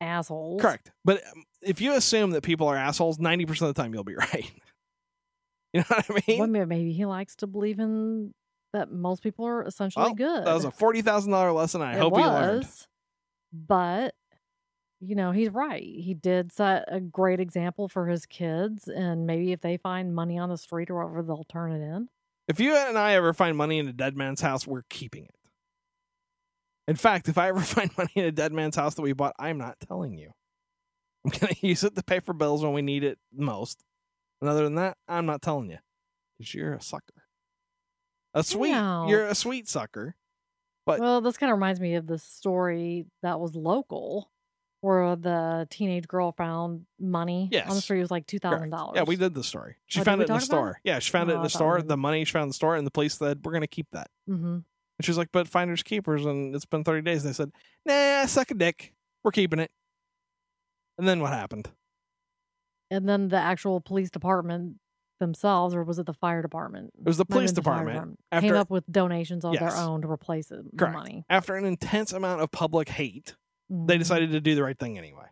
assholes. 0.00 0.60
Correct. 0.60 0.90
But 1.04 1.22
um, 1.34 1.44
if 1.62 1.80
you 1.80 1.94
assume 1.94 2.30
that 2.32 2.42
people 2.42 2.66
are 2.68 2.76
assholes, 2.76 3.18
90% 3.18 3.50
of 3.62 3.74
the 3.74 3.74
time 3.74 3.94
you'll 3.94 4.04
be 4.04 4.14
right. 4.32 4.50
you 5.72 5.80
know 5.80 5.84
what 5.88 6.06
I 6.10 6.20
mean? 6.28 6.38
Well, 6.38 6.48
may- 6.48 6.64
maybe 6.64 6.92
he 6.92 7.04
likes 7.06 7.34
to 7.36 7.46
believe 7.46 7.78
in 7.78 8.34
that 8.72 8.90
most 8.90 9.22
people 9.22 9.46
are 9.46 9.62
essentially 9.64 10.04
Well, 10.06 10.14
good. 10.14 10.44
That 10.46 10.54
was 10.54 10.64
a 10.64 10.70
$40,000 10.70 11.54
lesson. 11.54 11.82
I 11.82 11.94
It 11.94 11.98
hope 11.98 12.16
he 12.16 12.22
learned. 12.24 12.66
But 13.52 14.14
you 15.04 15.14
know, 15.16 15.32
he's 15.32 15.50
right. 15.50 15.82
He 15.82 16.14
did 16.14 16.52
set 16.52 16.84
a 16.86 17.00
great 17.00 17.40
example 17.40 17.88
for 17.88 18.06
his 18.06 18.24
kids, 18.24 18.86
and 18.88 19.26
maybe 19.26 19.52
if 19.52 19.60
they 19.60 19.76
find 19.76 20.14
money 20.14 20.38
on 20.38 20.48
the 20.48 20.56
street 20.56 20.90
or 20.90 20.96
whatever, 21.02 21.22
they'll 21.22 21.44
turn 21.44 21.72
it 21.72 21.82
in. 21.84 22.08
If 22.48 22.60
you 22.60 22.74
and 22.74 22.96
I 22.96 23.12
ever 23.14 23.32
find 23.32 23.56
money 23.56 23.78
in 23.78 23.88
a 23.88 23.92
dead 23.92 24.16
man's 24.16 24.40
house, 24.40 24.66
we're 24.66 24.82
keeping 24.88 25.24
it. 25.24 25.34
In 26.88 26.96
fact, 26.96 27.28
if 27.28 27.38
I 27.38 27.48
ever 27.48 27.60
find 27.62 27.90
money 27.96 28.12
in 28.16 28.24
a 28.24 28.32
dead 28.32 28.52
man's 28.52 28.76
house 28.76 28.94
that 28.94 29.02
we 29.02 29.12
bought, 29.12 29.34
I'm 29.38 29.58
not 29.58 29.78
telling 29.80 30.16
you. 30.18 30.32
I'm 31.24 31.30
going 31.30 31.54
to 31.60 31.66
use 31.66 31.84
it 31.84 31.94
to 31.96 32.02
pay 32.02 32.20
for 32.20 32.32
bills 32.32 32.62
when 32.62 32.72
we 32.72 32.82
need 32.82 33.04
it 33.04 33.18
most. 33.32 33.84
And 34.40 34.50
other 34.50 34.64
than 34.64 34.74
that, 34.76 34.96
I'm 35.08 35.26
not 35.26 35.42
telling 35.42 35.70
you 35.70 35.78
because 36.38 36.54
you're 36.54 36.74
a 36.74 36.80
sucker. 36.82 37.24
A 38.34 38.42
sweet, 38.42 38.72
No. 38.72 39.06
you're 39.08 39.26
a 39.26 39.34
sweet 39.34 39.68
sucker. 39.68 40.16
But- 40.84 40.98
well, 41.00 41.20
this 41.20 41.36
kind 41.36 41.52
of 41.52 41.56
reminds 41.58 41.80
me 41.80 41.94
of 41.94 42.08
the 42.08 42.18
story 42.18 43.06
that 43.22 43.38
was 43.38 43.54
local, 43.54 44.31
where 44.82 45.16
the 45.16 45.66
teenage 45.70 46.06
girl 46.06 46.32
found 46.32 46.84
money 47.00 47.44
on 47.44 47.48
the 47.48 47.74
Yes. 47.74 47.84
street. 47.84 47.98
It 47.98 48.02
was 48.02 48.10
like 48.10 48.26
two 48.26 48.38
thousand 48.38 48.68
dollars. 48.70 48.96
Yeah, 48.96 49.04
we 49.04 49.16
did 49.16 49.32
the 49.32 49.42
story. 49.44 49.76
She 49.86 50.00
Oh, 50.00 50.04
found 50.04 50.20
it 50.20 50.24
in 50.24 50.26
the 50.28 50.34
about 50.34 50.42
it? 50.42 50.44
store. 50.46 50.80
Yeah, 50.84 50.98
she 50.98 51.10
found 51.10 51.30
it 51.30 51.34
Oh, 51.34 51.36
in 51.36 51.42
the 51.42 51.48
store. 51.50 51.80
The 51.82 51.96
money 51.96 52.24
she 52.24 52.32
found 52.32 52.42
in 52.44 52.48
the 52.50 52.54
store, 52.54 52.76
and 52.76 52.86
the 52.86 52.90
police 52.90 53.14
said, 53.14 53.40
We're 53.44 53.52
going 53.52 53.62
to 53.62 53.66
keep 53.68 53.86
that. 53.92 54.08
hmm 54.26 54.34
And 54.44 54.64
she's 55.02 55.16
like, 55.16 55.30
But 55.32 55.48
finders 55.48 55.82
keepers, 55.82 56.26
and 56.26 56.54
it's 56.54 56.66
been 56.66 56.84
30 56.84 57.02
days. 57.02 57.24
And 57.24 57.30
they 57.30 57.34
said, 57.36 57.52
Nah, 57.86 58.26
suck 58.26 58.50
a 58.50 58.54
dick. 58.54 58.92
We're 59.24 59.30
keeping 59.32 59.60
it. 59.60 59.70
And 60.98 61.06
then 61.08 61.20
what 61.20 61.32
happened? 61.32 61.70
And 62.90 63.08
then 63.08 63.28
the 63.28 63.36
actual 63.38 63.80
police 63.80 64.10
department 64.10 64.76
themselves, 65.20 65.74
or 65.74 65.84
was 65.84 65.98
it 66.00 66.06
the 66.06 66.12
fire 66.12 66.42
department? 66.42 66.90
It 66.98 67.06
was 67.06 67.16
the 67.16 67.24
police 67.24 67.50
been 67.50 67.54
the 67.54 67.60
department. 67.62 68.18
came 68.40 68.54
up 68.54 68.68
with 68.70 68.84
donations 68.90 69.44
of 69.44 69.54
Yes. 69.54 69.60
their 69.62 69.76
own 69.76 70.02
to 70.02 70.10
replace 70.10 70.50
it, 70.50 70.76
the 70.76 70.90
money. 70.90 71.24
After 71.30 71.54
an 71.54 71.64
intense 71.64 72.12
amount 72.12 72.42
of 72.42 72.50
public 72.50 72.88
hate, 72.90 73.36
they 73.86 73.96
Mhm. 73.96 73.98
decided 74.00 74.30
to 74.32 74.40
do 74.40 74.54
the 74.54 74.62
right 74.62 74.78
thing 74.78 74.98
anyway. 74.98 75.26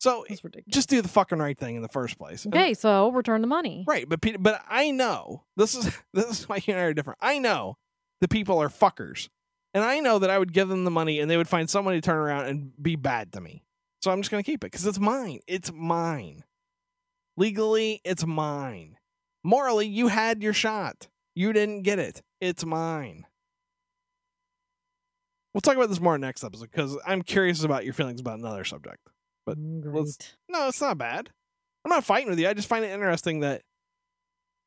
So 0.00 0.24
just 0.68 0.88
do 0.90 1.00
the 1.00 1.08
fucking 1.08 1.38
right 1.38 1.58
thing 1.58 1.76
in 1.76 1.82
the 1.82 1.88
first 1.88 2.18
place. 2.18 2.44
And- 2.44 2.54
okay, 2.54 2.74
so 2.74 3.10
return 3.10 3.40
the 3.40 3.46
money. 3.46 3.84
right, 3.88 4.08
but 4.08 4.20
but 4.38 4.62
I 4.68 4.90
know 4.90 5.44
this 5.56 5.74
is 5.74 5.84
this 6.12 6.40
is 6.40 6.48
why 6.48 6.56
you 6.56 6.74
and 6.74 6.78
I 6.78 6.84
are 6.84 6.94
different. 6.94 7.18
I 7.22 7.38
know 7.38 7.78
the 8.20 8.28
people 8.28 8.58
are 8.60 8.68
fuckers, 8.68 9.28
and 9.72 9.82
I 9.82 10.00
know 10.00 10.18
that 10.18 10.30
I 10.30 10.38
would 10.38 10.52
give 10.52 10.68
them 10.68 10.84
the 10.84 10.90
money 10.90 11.20
and 11.20 11.30
they 11.30 11.36
would 11.36 11.48
find 11.48 11.68
someone 11.70 11.94
to 11.94 12.00
turn 12.00 12.16
around 12.18 12.46
and 12.46 12.72
be 12.82 12.96
bad 12.96 13.32
to 13.32 13.40
me. 13.40 13.64
So 14.02 14.10
I'm 14.10 14.20
just 14.20 14.30
gonna 14.30 14.42
keep 14.42 14.62
it 14.62 14.70
because 14.70 14.86
it's 14.86 15.00
mine. 15.00 15.40
It's 15.46 15.72
mine. 15.72 16.44
Legally, 17.36 18.00
it's 18.04 18.24
mine. 18.26 18.98
Morally, 19.42 19.86
you 19.86 20.08
had 20.08 20.42
your 20.42 20.52
shot. 20.52 21.08
You 21.34 21.52
didn't 21.52 21.82
get 21.82 21.98
it. 21.98 22.22
It's 22.40 22.64
mine. 22.64 23.26
We'll 25.54 25.60
talk 25.60 25.76
about 25.76 25.88
this 25.88 26.00
more 26.00 26.18
next 26.18 26.42
episode 26.42 26.70
because 26.72 26.98
I'm 27.06 27.22
curious 27.22 27.62
about 27.62 27.84
your 27.84 27.94
feelings 27.94 28.20
about 28.20 28.40
another 28.40 28.64
subject. 28.64 28.98
but 29.46 29.56
Mm, 29.56 30.32
No, 30.48 30.68
it's 30.68 30.80
not 30.80 30.98
bad. 30.98 31.30
I'm 31.84 31.90
not 31.90 32.04
fighting 32.04 32.28
with 32.28 32.40
you. 32.40 32.48
I 32.48 32.54
just 32.54 32.68
find 32.68 32.84
it 32.84 32.90
interesting 32.90 33.40
that 33.40 33.62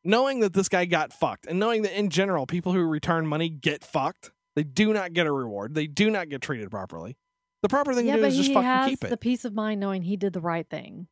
knowing 0.03 0.39
that 0.39 0.53
this 0.53 0.69
guy 0.69 0.85
got 0.85 1.11
fucked 1.11 1.45
and 1.45 1.59
knowing 1.59 1.81
that 1.81 1.97
in 1.97 2.09
general 2.09 2.45
people 2.45 2.71
who 2.71 2.81
return 2.83 3.27
money 3.27 3.49
get 3.49 3.83
fucked, 3.83 4.31
they 4.55 4.63
do 4.63 4.93
not 4.93 5.13
get 5.13 5.27
a 5.27 5.31
reward. 5.31 5.75
They 5.75 5.87
do 5.87 6.09
not 6.09 6.29
get 6.29 6.41
treated 6.41 6.71
properly. 6.71 7.17
The 7.63 7.69
proper 7.69 7.93
thing 7.93 8.05
yeah, 8.05 8.15
to 8.15 8.21
do 8.21 8.27
is 8.27 8.37
just 8.37 8.53
fucking 8.53 8.89
keep 8.89 9.03
it. 9.03 9.09
the 9.09 9.17
peace 9.17 9.43
of 9.43 9.53
mind 9.53 9.79
knowing 9.81 10.03
he 10.03 10.15
did 10.15 10.31
the 10.31 10.41
right 10.41 10.69
thing. 10.69 11.07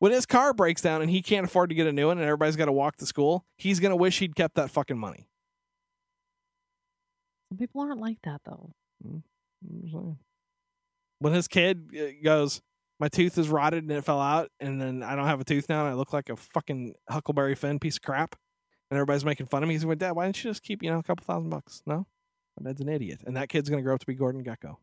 when 0.00 0.12
his 0.12 0.26
car 0.26 0.52
breaks 0.54 0.80
down 0.82 1.02
and 1.02 1.10
he 1.10 1.20
can't 1.22 1.44
afford 1.46 1.68
to 1.68 1.74
get 1.76 1.86
a 1.86 1.92
new 1.92 2.06
one 2.06 2.16
and 2.18 2.26
everybody's 2.26 2.56
got 2.56 2.64
to 2.64 2.72
walk 2.72 2.96
to 2.96 3.06
school, 3.06 3.44
he's 3.58 3.78
going 3.78 3.90
to 3.90 3.96
wish 3.96 4.18
he'd 4.18 4.34
kept 4.34 4.54
that 4.56 4.70
fucking 4.70 4.98
money. 4.98 5.28
Some 7.50 7.58
people 7.58 7.82
aren't 7.82 8.00
like 8.00 8.18
that 8.24 8.40
though. 8.44 8.70
I'm 9.04 9.22
just 9.82 9.92
saying. 9.92 10.18
When 11.18 11.32
his 11.32 11.48
kid 11.48 11.90
uh, 11.94 12.24
goes, 12.24 12.62
my 12.98 13.08
tooth 13.08 13.36
is 13.38 13.48
rotted 13.48 13.82
and 13.82 13.92
it 13.92 14.04
fell 14.04 14.20
out, 14.20 14.50
and 14.60 14.80
then 14.80 15.02
I 15.02 15.16
don't 15.16 15.26
have 15.26 15.40
a 15.40 15.44
tooth 15.44 15.68
now, 15.68 15.80
and 15.80 15.90
I 15.90 15.94
look 15.94 16.12
like 16.12 16.28
a 16.28 16.36
fucking 16.36 16.94
Huckleberry 17.08 17.54
Finn 17.54 17.78
piece 17.78 17.96
of 17.96 18.02
crap, 18.02 18.36
and 18.90 18.96
everybody's 18.96 19.24
making 19.24 19.46
fun 19.46 19.62
of 19.62 19.68
me. 19.68 19.74
He's 19.74 19.84
like, 19.84 19.98
Dad, 19.98 20.12
why 20.12 20.26
didn't 20.26 20.42
you 20.44 20.50
just 20.50 20.62
keep, 20.62 20.82
you 20.82 20.90
know, 20.90 20.98
a 20.98 21.02
couple 21.02 21.24
thousand 21.24 21.50
bucks? 21.50 21.82
No, 21.86 22.06
my 22.58 22.68
dad's 22.68 22.80
an 22.80 22.88
idiot, 22.88 23.20
and 23.26 23.36
that 23.36 23.48
kid's 23.48 23.68
gonna 23.68 23.82
grow 23.82 23.94
up 23.94 24.00
to 24.00 24.06
be 24.06 24.14
Gordon 24.14 24.44
Gekko. 24.44 24.76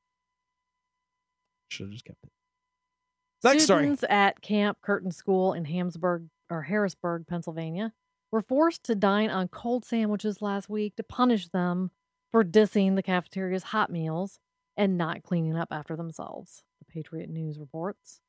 Should 1.70 1.88
have 1.88 1.94
just 1.94 2.06
kept 2.06 2.24
it. 2.24 2.32
Next 3.44 3.64
story. 3.64 3.84
Students 3.84 4.04
at 4.10 4.42
Camp 4.42 4.80
Curtin 4.82 5.12
School 5.12 5.54
in 5.54 5.66
Hamsburg 5.66 6.28
or 6.50 6.64
Harrisburg, 6.64 7.28
Pennsylvania, 7.28 7.94
were 8.32 8.42
forced 8.42 8.84
to 8.84 8.96
dine 8.96 9.30
on 9.30 9.48
cold 9.48 9.86
sandwiches 9.86 10.42
last 10.42 10.70
week 10.70 10.96
to 10.96 11.04
punish 11.04 11.50
them 11.50 11.92
for 12.32 12.44
dissing 12.44 12.96
the 12.96 13.04
cafeteria's 13.04 13.64
hot 13.64 13.90
meals 13.90 14.40
and 14.76 14.98
not 14.98 15.24
cleaning 15.24 15.58
up 15.58 15.70
after 15.72 15.96
themselves. 15.96 16.64
The 16.80 16.86
Patriot 16.86 17.30
News 17.30 17.60
reports. 17.60 18.22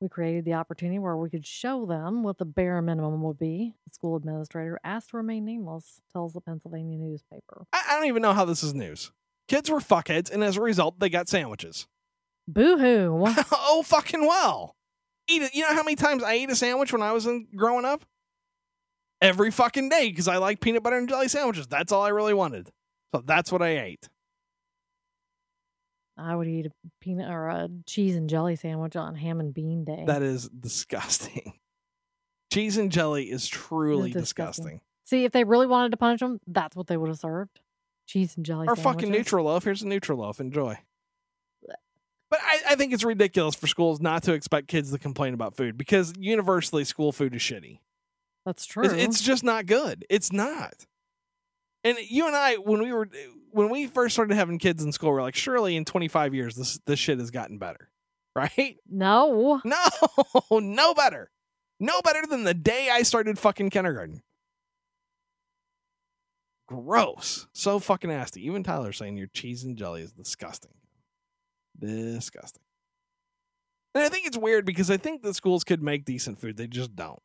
We 0.00 0.08
created 0.08 0.44
the 0.44 0.54
opportunity 0.54 0.98
where 0.98 1.16
we 1.16 1.30
could 1.30 1.46
show 1.46 1.86
them 1.86 2.22
what 2.22 2.38
the 2.38 2.44
bare 2.44 2.82
minimum 2.82 3.22
would 3.22 3.38
be. 3.38 3.74
The 3.86 3.94
school 3.94 4.16
administrator 4.16 4.78
asked 4.84 5.10
to 5.10 5.16
remain 5.16 5.44
nameless, 5.44 6.00
tells 6.12 6.34
the 6.34 6.40
Pennsylvania 6.40 6.98
newspaper. 6.98 7.66
I, 7.72 7.82
I 7.90 7.96
don't 7.96 8.06
even 8.06 8.20
know 8.20 8.34
how 8.34 8.44
this 8.44 8.62
is 8.62 8.74
news. 8.74 9.12
Kids 9.48 9.70
were 9.70 9.78
fuckheads, 9.78 10.30
and 10.30 10.42
as 10.42 10.56
a 10.56 10.62
result, 10.62 10.98
they 11.00 11.08
got 11.08 11.28
sandwiches. 11.28 11.86
Boo 12.46 12.76
hoo! 12.76 13.24
oh, 13.52 13.82
fucking 13.84 14.26
well. 14.26 14.74
Eat 15.28 15.42
it. 15.42 15.54
You 15.54 15.62
know 15.62 15.74
how 15.74 15.82
many 15.82 15.96
times 15.96 16.22
I 16.22 16.34
ate 16.34 16.50
a 16.50 16.56
sandwich 16.56 16.92
when 16.92 17.02
I 17.02 17.12
was 17.12 17.26
in, 17.26 17.46
growing 17.54 17.84
up? 17.84 18.04
Every 19.22 19.50
fucking 19.50 19.88
day 19.88 20.10
because 20.10 20.28
I 20.28 20.36
like 20.36 20.60
peanut 20.60 20.82
butter 20.82 20.98
and 20.98 21.08
jelly 21.08 21.28
sandwiches. 21.28 21.66
That's 21.66 21.92
all 21.92 22.02
I 22.02 22.08
really 22.08 22.34
wanted. 22.34 22.68
So 23.14 23.22
that's 23.24 23.52
what 23.52 23.62
I 23.62 23.78
ate. 23.78 24.08
I 26.18 26.34
would 26.34 26.48
eat 26.48 26.66
a 26.66 26.70
peanut 27.00 27.30
or 27.30 27.46
a 27.46 27.68
cheese 27.86 28.16
and 28.16 28.28
jelly 28.28 28.56
sandwich 28.56 28.96
on 28.96 29.14
ham 29.14 29.38
and 29.38 29.54
bean 29.54 29.84
day. 29.84 30.02
That 30.04 30.22
is 30.22 30.48
disgusting. 30.48 31.52
Cheese 32.52 32.76
and 32.76 32.90
jelly 32.90 33.30
is 33.30 33.46
truly 33.46 34.10
disgusting. 34.10 34.64
disgusting. 34.64 34.80
See, 35.04 35.24
if 35.24 35.32
they 35.32 35.44
really 35.44 35.66
wanted 35.68 35.90
to 35.90 35.96
punish 35.96 36.20
them, 36.20 36.40
that's 36.46 36.76
what 36.76 36.88
they 36.88 36.96
would 36.96 37.08
have 37.08 37.18
served: 37.18 37.60
cheese 38.06 38.36
and 38.36 38.44
jelly. 38.44 38.66
Or 38.68 38.76
fucking 38.76 39.12
sandwiches. 39.12 39.32
nutraloaf. 39.32 39.64
Here's 39.64 39.82
a 39.82 39.86
nutraloaf. 39.86 40.40
Enjoy. 40.40 40.78
But 42.30 42.40
I, 42.42 42.60
I 42.70 42.74
think 42.74 42.92
it's 42.92 43.04
ridiculous 43.04 43.54
for 43.54 43.68
schools 43.68 44.00
not 44.00 44.24
to 44.24 44.32
expect 44.32 44.66
kids 44.66 44.90
to 44.92 44.98
complain 44.98 45.34
about 45.34 45.56
food 45.56 45.78
because 45.78 46.12
universally 46.18 46.84
school 46.84 47.12
food 47.12 47.34
is 47.34 47.42
shitty. 47.42 47.78
That's 48.44 48.66
true. 48.66 48.84
It's, 48.84 48.94
it's 48.94 49.22
just 49.22 49.44
not 49.44 49.66
good. 49.66 50.04
It's 50.10 50.32
not. 50.32 50.86
And 51.84 51.98
you 52.08 52.26
and 52.26 52.34
I, 52.34 52.54
when 52.56 52.82
we 52.82 52.92
were 52.92 53.08
when 53.50 53.68
we 53.68 53.86
first 53.86 54.14
started 54.14 54.34
having 54.34 54.58
kids 54.58 54.82
in 54.82 54.90
school, 54.90 55.10
we're 55.10 55.22
like, 55.22 55.36
surely 55.36 55.76
in 55.76 55.84
25 55.84 56.34
years 56.34 56.56
this 56.56 56.80
this 56.86 56.98
shit 56.98 57.18
has 57.18 57.30
gotten 57.30 57.58
better, 57.58 57.90
right? 58.34 58.76
No. 58.88 59.60
No, 59.64 59.84
no 60.60 60.94
better, 60.94 61.30
no 61.78 62.00
better 62.02 62.26
than 62.26 62.44
the 62.44 62.54
day 62.54 62.88
I 62.90 63.02
started 63.02 63.38
fucking 63.38 63.70
kindergarten. 63.70 64.22
Gross, 66.66 67.46
so 67.52 67.78
fucking 67.78 68.08
nasty. 68.08 68.46
Even 68.46 68.62
Tyler 68.62 68.92
saying 68.92 69.18
your 69.18 69.26
cheese 69.26 69.64
and 69.64 69.76
jelly 69.76 70.00
is 70.00 70.12
disgusting, 70.12 70.72
disgusting. 71.78 72.62
And 73.94 74.02
I 74.02 74.08
think 74.08 74.26
it's 74.26 74.38
weird 74.38 74.64
because 74.64 74.90
I 74.90 74.96
think 74.96 75.22
the 75.22 75.34
schools 75.34 75.62
could 75.62 75.82
make 75.82 76.06
decent 76.06 76.40
food, 76.40 76.56
they 76.56 76.66
just 76.66 76.96
don't. 76.96 77.20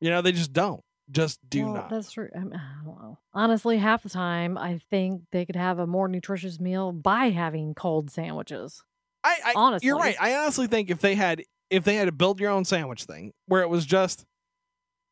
You 0.00 0.10
know, 0.10 0.20
they 0.20 0.32
just 0.32 0.52
don't. 0.52 0.82
Just 1.10 1.38
do 1.48 1.64
Well, 1.64 1.74
not. 1.74 1.90
That's 1.90 2.10
true. 2.10 2.28
I, 2.34 2.40
mean, 2.40 2.54
I 2.54 2.84
don't 2.84 3.00
know. 3.00 3.18
Honestly, 3.32 3.78
half 3.78 4.02
the 4.02 4.08
time, 4.08 4.58
I 4.58 4.80
think 4.90 5.22
they 5.30 5.44
could 5.44 5.56
have 5.56 5.78
a 5.78 5.86
more 5.86 6.08
nutritious 6.08 6.58
meal 6.58 6.92
by 6.92 7.30
having 7.30 7.74
cold 7.74 8.10
sandwiches. 8.10 8.82
I, 9.22 9.38
I 9.44 9.52
honestly. 9.56 9.86
you're 9.86 9.98
right. 9.98 10.16
I 10.20 10.34
honestly 10.36 10.66
think 10.66 10.90
if 10.90 11.00
they 11.00 11.14
had 11.14 11.42
if 11.70 11.84
they 11.84 11.96
had 11.96 12.08
a 12.08 12.12
build 12.12 12.40
your 12.40 12.50
own 12.50 12.64
sandwich 12.64 13.04
thing 13.04 13.32
where 13.46 13.62
it 13.62 13.68
was 13.68 13.84
just 13.84 14.24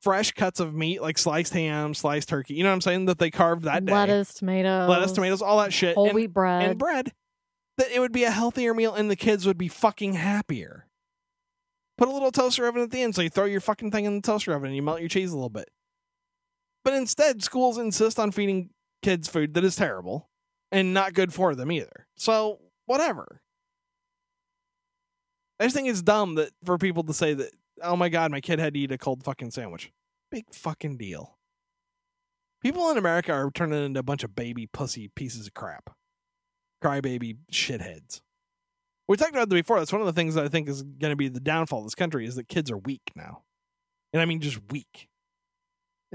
fresh 0.02 0.32
cuts 0.32 0.60
of 0.60 0.74
meat 0.74 1.02
like 1.02 1.18
sliced 1.18 1.52
ham, 1.52 1.94
sliced 1.94 2.28
turkey, 2.28 2.54
you 2.54 2.62
know 2.62 2.68
what 2.68 2.74
I'm 2.74 2.80
saying, 2.80 3.06
that 3.06 3.18
they 3.18 3.30
carved 3.30 3.64
that 3.64 3.84
day, 3.84 3.92
Lettuce, 3.92 4.34
tomatoes, 4.34 4.88
lettuce, 4.88 5.12
tomatoes, 5.12 5.42
all 5.42 5.58
that 5.58 5.72
shit, 5.72 5.94
whole 5.94 6.06
and, 6.06 6.14
wheat 6.14 6.32
bread. 6.32 6.70
and 6.70 6.78
bread, 6.78 7.12
that 7.78 7.90
it 7.90 8.00
would 8.00 8.12
be 8.12 8.24
a 8.24 8.30
healthier 8.30 8.74
meal 8.74 8.94
and 8.94 9.10
the 9.10 9.16
kids 9.16 9.46
would 9.46 9.58
be 9.58 9.68
fucking 9.68 10.14
happier. 10.14 10.86
Put 11.96 12.08
a 12.08 12.12
little 12.12 12.32
toaster 12.32 12.66
oven 12.66 12.82
at 12.82 12.90
the 12.90 13.02
end, 13.02 13.14
so 13.14 13.22
you 13.22 13.30
throw 13.30 13.44
your 13.44 13.60
fucking 13.60 13.90
thing 13.92 14.04
in 14.04 14.16
the 14.16 14.22
toaster 14.22 14.52
oven 14.52 14.68
and 14.68 14.76
you 14.76 14.82
melt 14.82 15.00
your 15.00 15.08
cheese 15.08 15.30
a 15.30 15.36
little 15.36 15.48
bit. 15.48 15.68
But 16.84 16.94
instead, 16.94 17.42
schools 17.42 17.78
insist 17.78 18.18
on 18.18 18.30
feeding 18.30 18.70
kids 19.02 19.28
food 19.28 19.54
that 19.54 19.64
is 19.64 19.76
terrible 19.76 20.28
and 20.70 20.92
not 20.92 21.14
good 21.14 21.32
for 21.32 21.54
them 21.54 21.72
either. 21.72 22.06
So 22.16 22.60
whatever. 22.86 23.40
I 25.58 25.64
just 25.64 25.74
think 25.74 25.88
it's 25.88 26.02
dumb 26.02 26.34
that 26.34 26.50
for 26.64 26.78
people 26.78 27.04
to 27.04 27.14
say 27.14 27.32
that, 27.34 27.50
oh 27.82 27.96
my 27.96 28.08
god, 28.08 28.30
my 28.30 28.40
kid 28.40 28.58
had 28.58 28.74
to 28.74 28.80
eat 28.80 28.92
a 28.92 28.98
cold 28.98 29.24
fucking 29.24 29.52
sandwich. 29.52 29.92
Big 30.30 30.52
fucking 30.52 30.96
deal. 30.96 31.38
People 32.62 32.90
in 32.90 32.98
America 32.98 33.32
are 33.32 33.50
turning 33.50 33.84
into 33.84 34.00
a 34.00 34.04
bunch 34.04 34.24
of 34.24 34.34
baby 34.34 34.66
pussy 34.66 35.08
pieces 35.08 35.46
of 35.46 35.54
crap. 35.54 35.90
Crybaby 36.82 37.36
shitheads. 37.52 38.20
We 39.06 39.16
talked 39.16 39.32
about 39.32 39.48
that 39.48 39.54
before. 39.54 39.78
That's 39.78 39.92
one 39.92 40.00
of 40.00 40.06
the 40.06 40.12
things 40.12 40.34
that 40.34 40.44
I 40.44 40.48
think 40.48 40.68
is 40.68 40.82
going 40.82 41.12
to 41.12 41.16
be 41.16 41.28
the 41.28 41.40
downfall 41.40 41.80
of 41.80 41.86
this 41.86 41.94
country 41.94 42.26
is 42.26 42.36
that 42.36 42.48
kids 42.48 42.70
are 42.70 42.78
weak 42.78 43.12
now. 43.14 43.42
And 44.12 44.20
I 44.20 44.24
mean 44.24 44.40
just 44.40 44.60
weak. 44.70 45.08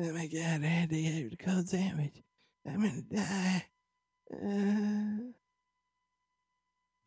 Oh 0.02 0.14
my 0.14 0.28
god, 0.28 0.64
I 0.64 0.68
had 0.68 0.90
to 0.92 0.96
eat 0.96 1.34
a 1.34 1.38
cold 1.44 1.68
sandwich. 1.68 2.22
I'm 2.66 2.80
going 2.82 3.06
to 3.10 3.16
die. 3.16 3.66
Uh, 4.34 5.32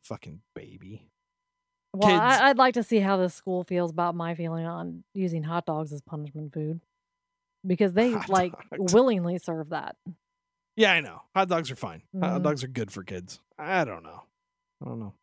fucking 0.05 0.41
baby. 0.55 1.09
well, 1.95 2.11
kids- 2.11 2.21
I, 2.21 2.51
I'd 2.51 2.59
like 2.59 2.75
to 2.75 2.83
see 2.83 2.99
how 3.01 3.17
the 3.17 3.29
school 3.29 3.65
feels 3.65 3.91
about 3.91 4.15
my 4.15 4.35
feeling 4.35 4.67
on 4.67 5.05
using 5.15 5.43
hot 5.43 5.67
dogs 5.67 5.93
as 5.93 6.01
punishment 6.03 6.53
food. 6.53 6.81
Because 7.65 7.93
they 7.93 8.11
Hot 8.13 8.29
like 8.29 8.53
dogs. 8.77 8.93
willingly 8.93 9.39
serve 9.39 9.69
that. 9.71 9.95
Yeah, 10.77 10.93
I 10.93 11.01
know. 11.01 11.23
Hot 11.37 11.49
dogs 11.49 11.71
are 11.71 11.77
fine. 11.77 12.03
Hot 12.21 12.41
Mhm. 12.41 12.43
dogs 12.43 12.65
are 12.65 12.69
good 12.69 12.91
for 12.91 13.05
kids. 13.05 13.41
I 13.57 13.85
don't 13.85 14.03
know. 14.03 14.25
I 14.83 14.89
don't 14.89 14.99
know. 14.99 15.15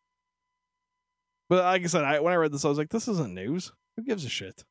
But 1.50 1.64
like 1.64 1.82
I 1.82 1.86
said, 1.86 2.04
I, 2.04 2.20
when 2.20 2.32
I 2.32 2.36
read 2.36 2.50
this, 2.52 2.64
I 2.64 2.68
was 2.68 2.78
like, 2.78 2.88
this 2.88 3.08
isn't 3.08 3.34
news. 3.34 3.72
Who 3.96 4.04
gives 4.04 4.24
a 4.24 4.30
shit? 4.30 4.64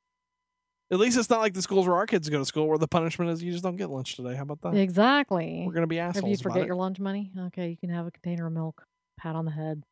At 0.92 0.98
least 0.98 1.18
it's 1.18 1.30
not 1.30 1.40
like 1.40 1.54
the 1.54 1.62
schools 1.62 1.88
where 1.88 1.98
our 1.98 2.08
kids 2.08 2.30
go 2.30 2.40
to 2.40 2.46
school 2.46 2.68
where 2.68 2.78
the 2.80 2.88
punishment 2.88 3.30
is 3.30 3.44
you 3.44 3.52
just 3.52 3.64
don't 3.64 3.76
get 3.76 3.92
lunch 3.92 4.16
today. 4.16 4.36
How 4.36 4.42
about 4.42 4.62
that? 4.62 4.76
Exactly. 4.76 5.64
We're 5.66 5.74
going 5.74 5.84
to 5.84 5.88
be 5.88 6.00
asking. 6.00 6.24
If 6.24 6.24
assholes 6.24 6.30
you 6.30 6.42
about 6.44 6.54
forget 6.54 6.64
it. 6.64 6.68
your 6.68 6.76
lunch 6.76 7.00
money, 7.00 7.32
okay, 7.48 7.70
you 7.70 7.78
can 7.78 7.90
have 7.90 8.08
a 8.08 8.12
container 8.12 8.48
of 8.48 8.54
milk. 8.54 8.84
Pat 9.20 9.36
on 9.36 9.46
the 9.46 9.52
head. 9.52 9.84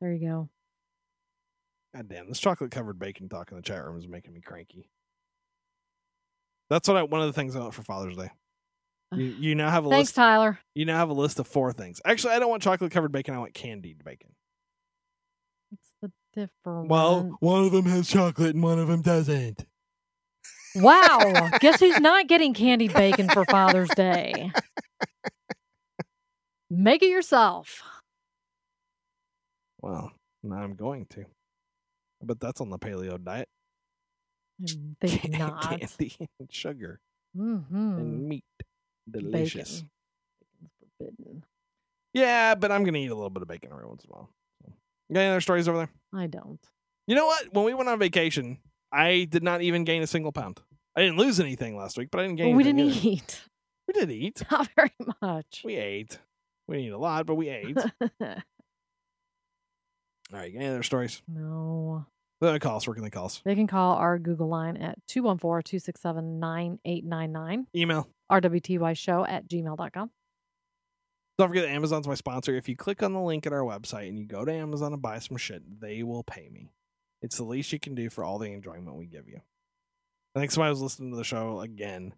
There 0.00 0.12
you 0.12 0.28
go. 0.28 0.48
God 1.94 2.08
damn, 2.08 2.28
this 2.28 2.38
chocolate 2.38 2.70
covered 2.70 2.98
bacon 2.98 3.28
talk 3.28 3.50
in 3.50 3.56
the 3.56 3.62
chat 3.62 3.84
room 3.84 3.98
is 3.98 4.08
making 4.08 4.32
me 4.32 4.40
cranky. 4.40 4.88
That's 6.70 6.88
what 6.88 6.96
I, 6.96 7.02
one 7.02 7.20
of 7.20 7.26
the 7.26 7.34
things 7.34 7.54
I 7.54 7.60
want 7.60 7.74
for 7.74 7.82
Father's 7.82 8.16
Day. 8.16 8.30
You, 9.14 9.24
you 9.24 9.54
now 9.54 9.68
have 9.68 9.84
a 9.84 9.90
Thanks, 9.90 10.08
list. 10.08 10.16
Tyler. 10.16 10.58
You 10.74 10.86
now 10.86 10.96
have 10.96 11.10
a 11.10 11.14
list 11.14 11.38
of 11.38 11.46
four 11.46 11.70
things. 11.72 12.00
Actually, 12.04 12.32
I 12.32 12.38
don't 12.38 12.48
want 12.48 12.62
chocolate 12.62 12.92
covered 12.92 13.12
bacon. 13.12 13.34
I 13.34 13.38
want 13.38 13.52
candied 13.52 14.02
bacon. 14.02 14.30
What's 15.68 15.88
the 16.00 16.10
difference? 16.34 16.88
Well, 16.88 17.36
one 17.40 17.64
of 17.64 17.72
them 17.72 17.84
has 17.84 18.08
chocolate 18.08 18.54
and 18.54 18.62
one 18.62 18.78
of 18.78 18.88
them 18.88 19.02
doesn't. 19.02 19.66
Wow. 20.76 21.50
Guess 21.60 21.80
who's 21.80 22.00
not 22.00 22.26
getting 22.28 22.54
candied 22.54 22.92
bacon 22.94 23.28
for 23.28 23.44
Father's 23.44 23.90
Day? 23.90 24.50
Make 26.70 27.02
it 27.02 27.10
yourself. 27.10 27.82
Well, 29.80 30.12
now 30.42 30.56
I'm 30.56 30.74
going 30.74 31.06
to. 31.10 31.24
But 32.22 32.40
that's 32.40 32.60
on 32.60 32.70
the 32.70 32.78
paleo 32.78 33.22
diet. 33.22 33.48
I 35.02 35.06
think 35.06 35.38
not. 35.38 35.62
Candy 35.62 36.16
and 36.38 36.52
sugar 36.52 37.00
Mm-hmm. 37.36 37.74
and 37.98 38.28
meat. 38.28 38.44
Delicious. 39.10 39.80
Bacon. 39.80 39.90
Forbidden. 40.98 41.44
Yeah, 42.12 42.54
but 42.54 42.70
I'm 42.70 42.82
going 42.84 42.92
to 42.94 43.00
eat 43.00 43.10
a 43.10 43.14
little 43.14 43.30
bit 43.30 43.40
of 43.42 43.48
bacon 43.48 43.70
every 43.72 43.86
once 43.86 44.04
in 44.04 44.10
a 44.10 44.12
while. 44.14 44.28
Got 45.12 45.20
any 45.20 45.30
other 45.30 45.40
stories 45.40 45.66
over 45.66 45.78
there? 45.78 45.88
I 46.14 46.26
don't. 46.26 46.60
You 47.06 47.16
know 47.16 47.24
what? 47.26 47.52
When 47.54 47.64
we 47.64 47.72
went 47.74 47.88
on 47.88 47.98
vacation, 47.98 48.58
I 48.92 49.24
did 49.24 49.42
not 49.42 49.62
even 49.62 49.84
gain 49.84 50.02
a 50.02 50.06
single 50.06 50.32
pound. 50.32 50.60
I 50.94 51.00
didn't 51.02 51.16
lose 51.16 51.40
anything 51.40 51.76
last 51.76 51.96
week, 51.96 52.08
but 52.10 52.20
I 52.20 52.24
didn't 52.24 52.36
gain 52.36 52.48
Well, 52.48 52.56
we 52.58 52.62
didn't 52.64 52.80
either. 52.80 53.00
eat. 53.08 53.40
We 53.88 53.94
did 53.94 54.10
eat. 54.10 54.42
Not 54.50 54.68
very 54.76 54.92
much. 55.22 55.62
We 55.64 55.76
ate. 55.76 56.18
We 56.68 56.76
didn't 56.76 56.88
eat 56.88 56.92
a 56.92 56.98
lot, 56.98 57.24
but 57.26 57.34
we 57.36 57.48
ate. 57.48 57.76
All 60.32 60.38
right, 60.38 60.52
any 60.54 60.66
other 60.66 60.82
stories? 60.82 61.22
no. 61.28 62.06
Then 62.40 62.58
call 62.58 62.78
us. 62.78 62.88
Where 62.88 62.94
can 62.94 63.04
they 63.04 63.10
call 63.10 63.26
us? 63.26 63.40
They 63.44 63.54
can 63.54 63.68
call 63.68 63.94
our 63.94 64.18
Google 64.18 64.48
line 64.48 64.76
at 64.76 64.98
214 65.06 65.62
267 65.78 66.40
9899. 66.40 67.66
Email. 67.76 68.08
RWTY 68.32 68.96
show 68.96 69.24
at 69.24 69.48
gmail.com. 69.48 70.10
Don't 71.38 71.48
forget 71.48 71.64
that 71.66 71.70
Amazon's 71.70 72.08
my 72.08 72.16
sponsor. 72.16 72.56
If 72.56 72.68
you 72.68 72.74
click 72.74 73.00
on 73.04 73.12
the 73.12 73.20
link 73.20 73.46
at 73.46 73.52
our 73.52 73.60
website 73.60 74.08
and 74.08 74.18
you 74.18 74.26
go 74.26 74.44
to 74.44 74.52
Amazon 74.52 74.92
and 74.92 75.00
buy 75.00 75.20
some 75.20 75.36
shit, 75.36 75.62
they 75.80 76.02
will 76.02 76.24
pay 76.24 76.48
me. 76.52 76.68
It's 77.22 77.36
the 77.36 77.44
least 77.44 77.72
you 77.72 77.78
can 77.80 77.94
do 77.94 78.10
for 78.10 78.24
all 78.24 78.38
the 78.38 78.52
enjoyment 78.52 78.96
we 78.96 79.06
give 79.06 79.28
you. 79.28 79.40
I 80.34 80.40
think 80.40 80.50
somebody 80.50 80.70
was 80.70 80.82
listening 80.82 81.10
to 81.12 81.16
the 81.16 81.24
show 81.24 81.60
again 81.60 82.14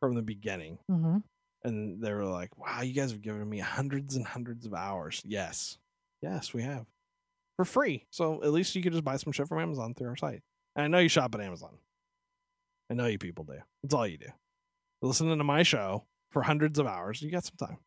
from 0.00 0.14
the 0.14 0.22
beginning, 0.22 0.78
Mm-hmm. 0.90 1.16
and 1.64 2.02
they 2.02 2.12
were 2.12 2.24
like, 2.26 2.56
"Wow, 2.56 2.82
you 2.82 2.92
guys 2.94 3.10
have 3.10 3.22
given 3.22 3.48
me 3.48 3.58
hundreds 3.58 4.14
and 4.16 4.26
hundreds 4.26 4.66
of 4.66 4.74
hours." 4.74 5.20
Yes, 5.24 5.78
yes, 6.22 6.54
we 6.54 6.62
have 6.62 6.86
for 7.56 7.64
free. 7.64 8.06
So 8.10 8.42
at 8.42 8.52
least 8.52 8.74
you 8.74 8.82
could 8.82 8.92
just 8.92 9.04
buy 9.04 9.16
some 9.16 9.32
shit 9.32 9.48
from 9.48 9.58
Amazon 9.60 9.94
through 9.94 10.08
our 10.08 10.16
site. 10.16 10.42
And 10.76 10.84
I 10.84 10.88
know 10.88 10.98
you 10.98 11.08
shop 11.08 11.34
at 11.34 11.40
Amazon. 11.40 11.76
I 12.90 12.94
know 12.94 13.06
you 13.06 13.18
people 13.18 13.44
do. 13.44 13.58
That's 13.82 13.94
all 13.94 14.06
you 14.06 14.18
do. 14.18 14.28
Listening 15.02 15.36
to 15.38 15.44
my 15.44 15.62
show 15.62 16.04
for 16.30 16.42
hundreds 16.42 16.78
of 16.78 16.86
hours, 16.86 17.20
you 17.22 17.30
got 17.30 17.44
some 17.44 17.56
time. 17.68 17.78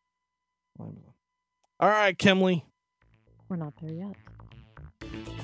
All 1.80 1.88
right, 1.88 2.16
Kimley. 2.18 2.62
We're 3.48 3.56
not 3.56 3.74
there 3.80 3.92
yet. 3.92 5.43